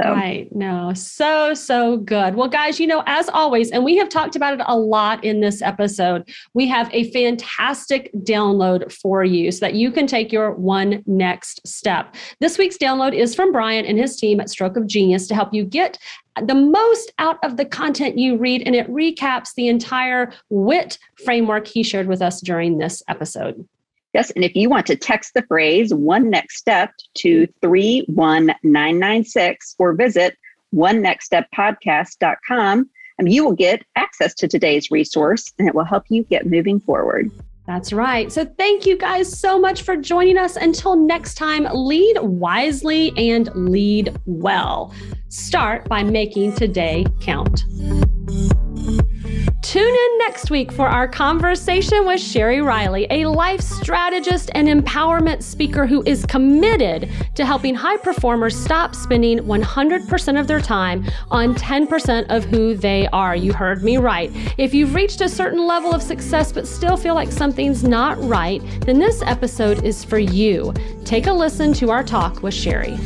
so 0.00 0.12
Right. 0.12 0.48
No, 0.54 0.92
so, 0.94 1.54
so 1.54 1.96
good. 1.96 2.34
Well, 2.34 2.48
guys, 2.48 2.78
you 2.78 2.86
know, 2.86 3.02
as 3.06 3.28
always, 3.28 3.70
and 3.70 3.84
we 3.84 3.96
have 3.96 4.08
talked 4.08 4.36
about 4.36 4.54
it 4.54 4.60
a 4.66 4.76
lot 4.76 5.24
in 5.24 5.40
this 5.40 5.60
episode, 5.60 6.28
we 6.54 6.68
have 6.68 6.88
a 6.92 7.10
fantastic 7.10 8.10
download 8.18 8.92
for 8.92 9.24
you 9.24 9.50
so 9.50 9.66
that 9.66 9.74
you 9.74 9.90
can 9.90 10.06
take 10.06 10.32
your 10.32 10.52
one 10.52 11.02
next 11.06 11.66
step. 11.66 12.14
This 12.40 12.58
week's 12.58 12.78
download 12.78 13.12
is 13.12 13.34
from 13.34 13.52
Brian 13.52 13.84
and 13.84 13.98
his 13.98 14.16
team 14.16 14.40
at 14.40 14.50
Stroke 14.50 14.76
of 14.76 14.86
Genius 14.86 15.26
to 15.28 15.34
help 15.34 15.52
you 15.52 15.64
get 15.64 15.98
the 16.46 16.54
most 16.54 17.12
out 17.18 17.38
of 17.44 17.56
the 17.56 17.64
content 17.64 18.18
you 18.18 18.36
read, 18.36 18.62
and 18.64 18.76
it 18.76 18.88
recaps 18.88 19.54
the 19.56 19.68
entire 19.68 20.32
WIT 20.50 20.98
framework 21.24 21.66
he 21.66 21.82
shared 21.82 22.06
with 22.06 22.22
us 22.22 22.40
during 22.40 22.78
this 22.78 23.02
episode. 23.08 23.66
Yes, 24.14 24.30
and 24.30 24.44
if 24.44 24.54
you 24.54 24.70
want 24.70 24.86
to 24.86 24.96
text 24.96 25.34
the 25.34 25.42
phrase 25.42 25.92
one 25.92 26.30
next 26.30 26.58
step 26.58 26.92
to 27.16 27.42
mm-hmm. 27.42 27.66
31996 27.66 29.74
or 29.78 29.92
visit 29.92 30.38
one 30.70 31.02
next 31.02 31.26
step 31.26 31.46
podcast.com, 31.56 32.88
and 33.18 33.26
um, 33.26 33.26
you 33.26 33.44
will 33.44 33.54
get 33.54 33.82
access 33.96 34.34
to 34.34 34.48
today's 34.48 34.90
resource 34.90 35.52
and 35.58 35.68
it 35.68 35.74
will 35.74 35.84
help 35.84 36.04
you 36.08 36.24
get 36.24 36.46
moving 36.46 36.80
forward. 36.80 37.30
That's 37.66 37.92
right. 37.92 38.32
So, 38.32 38.46
thank 38.46 38.86
you 38.86 38.96
guys 38.96 39.30
so 39.30 39.60
much 39.60 39.82
for 39.82 39.94
joining 39.94 40.38
us. 40.38 40.56
Until 40.56 40.96
next 40.96 41.34
time, 41.34 41.68
lead 41.70 42.16
wisely 42.22 43.12
and 43.18 43.54
lead 43.54 44.16
well. 44.24 44.94
Start 45.28 45.86
by 45.86 46.02
making 46.02 46.54
today 46.54 47.04
count. 47.20 47.64
Tune 49.60 49.82
in 49.82 50.18
next 50.18 50.50
week 50.50 50.72
for 50.72 50.86
our 50.86 51.06
conversation 51.06 52.06
with 52.06 52.20
Sherry 52.20 52.62
Riley, 52.62 53.06
a 53.10 53.26
life 53.26 53.60
strategist 53.60 54.50
and 54.54 54.66
empowerment 54.68 55.42
speaker 55.42 55.84
who 55.84 56.02
is 56.06 56.24
committed 56.24 57.10
to 57.34 57.44
helping 57.44 57.74
high 57.74 57.98
performers 57.98 58.56
stop 58.56 58.94
spending 58.94 59.40
100% 59.40 60.40
of 60.40 60.46
their 60.46 60.60
time 60.60 61.04
on 61.30 61.54
10% 61.54 62.26
of 62.34 62.44
who 62.44 62.76
they 62.76 63.08
are. 63.08 63.36
You 63.36 63.52
heard 63.52 63.82
me 63.82 63.98
right. 63.98 64.30
If 64.56 64.72
you've 64.72 64.94
reached 64.94 65.20
a 65.20 65.28
certain 65.28 65.66
level 65.66 65.92
of 65.92 66.02
success 66.02 66.50
but 66.50 66.66
still 66.66 66.96
feel 66.96 67.14
like 67.14 67.30
something's 67.30 67.84
not 67.84 68.16
right, 68.22 68.62
then 68.86 68.98
this 68.98 69.22
episode 69.22 69.84
is 69.84 70.02
for 70.02 70.18
you. 70.18 70.72
Take 71.04 71.26
a 71.26 71.32
listen 71.32 71.74
to 71.74 71.90
our 71.90 72.04
talk 72.04 72.42
with 72.42 72.54
Sherry. 72.54 72.96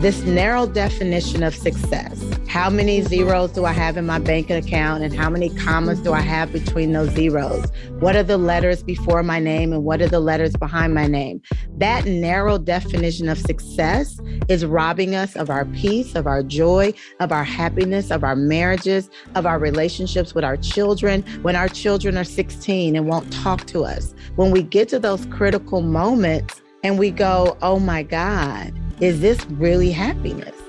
this 0.00 0.22
narrow 0.22 0.66
definition 0.66 1.42
of 1.42 1.54
success. 1.54 2.31
How 2.52 2.68
many 2.68 3.00
zeros 3.00 3.50
do 3.52 3.64
I 3.64 3.72
have 3.72 3.96
in 3.96 4.04
my 4.04 4.18
bank 4.18 4.50
account 4.50 5.02
and 5.02 5.14
how 5.14 5.30
many 5.30 5.48
commas 5.48 6.00
do 6.00 6.12
I 6.12 6.20
have 6.20 6.52
between 6.52 6.92
those 6.92 7.08
zeros? 7.12 7.64
What 7.98 8.14
are 8.14 8.22
the 8.22 8.36
letters 8.36 8.82
before 8.82 9.22
my 9.22 9.40
name 9.40 9.72
and 9.72 9.84
what 9.84 10.02
are 10.02 10.06
the 10.06 10.20
letters 10.20 10.54
behind 10.56 10.92
my 10.92 11.06
name? 11.06 11.40
That 11.78 12.04
narrow 12.04 12.58
definition 12.58 13.30
of 13.30 13.38
success 13.38 14.20
is 14.48 14.66
robbing 14.66 15.14
us 15.14 15.34
of 15.34 15.48
our 15.48 15.64
peace, 15.64 16.14
of 16.14 16.26
our 16.26 16.42
joy, 16.42 16.92
of 17.20 17.32
our 17.32 17.42
happiness, 17.42 18.10
of 18.10 18.22
our 18.22 18.36
marriages, 18.36 19.08
of 19.34 19.46
our 19.46 19.58
relationships 19.58 20.34
with 20.34 20.44
our 20.44 20.58
children 20.58 21.22
when 21.40 21.56
our 21.56 21.68
children 21.68 22.18
are 22.18 22.22
16 22.22 22.94
and 22.94 23.08
won't 23.08 23.32
talk 23.32 23.64
to 23.68 23.82
us. 23.86 24.14
When 24.36 24.50
we 24.50 24.62
get 24.62 24.90
to 24.90 24.98
those 24.98 25.24
critical 25.30 25.80
moments 25.80 26.60
and 26.84 26.98
we 26.98 27.12
go, 27.12 27.56
oh 27.62 27.78
my 27.78 28.02
God, 28.02 28.78
is 29.00 29.22
this 29.22 29.42
really 29.46 29.90
happiness? 29.90 30.61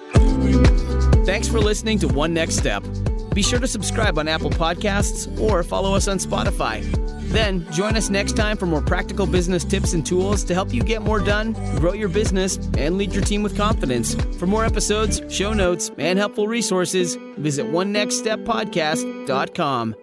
Thanks 1.26 1.48
for 1.48 1.60
listening 1.60 2.00
to 2.00 2.08
One 2.08 2.34
Next 2.34 2.58
Step. 2.58 2.84
Be 3.34 3.42
sure 3.42 3.60
to 3.60 3.68
subscribe 3.68 4.20
on 4.20 4.28
Apple 4.28 4.50
Podcasts 4.50 5.40
or 5.40 5.64
follow 5.64 5.96
us 5.96 6.08
on 6.08 6.18
Spotify. 6.18 6.84
Then 7.32 7.66
join 7.72 7.96
us 7.96 8.10
next 8.10 8.34
time 8.34 8.58
for 8.58 8.66
more 8.66 8.82
practical 8.82 9.26
business 9.26 9.64
tips 9.64 9.94
and 9.94 10.06
tools 10.06 10.44
to 10.44 10.54
help 10.54 10.74
you 10.74 10.84
get 10.84 11.02
more 11.02 11.20
done, 11.20 11.54
grow 11.80 11.94
your 11.94 12.10
business, 12.10 12.58
and 12.78 12.98
lead 12.98 13.14
your 13.14 13.24
team 13.24 13.42
with 13.42 13.58
confidence. 13.58 14.16
For 14.38 14.46
more 14.46 14.66
episodes, 14.66 15.22
show 15.34 15.54
notes, 15.54 15.90
and 15.98 16.20
helpful 16.20 16.48
resources, 16.48 17.16
visit 17.38 17.66
onenextsteppodcast.com. 17.66 19.96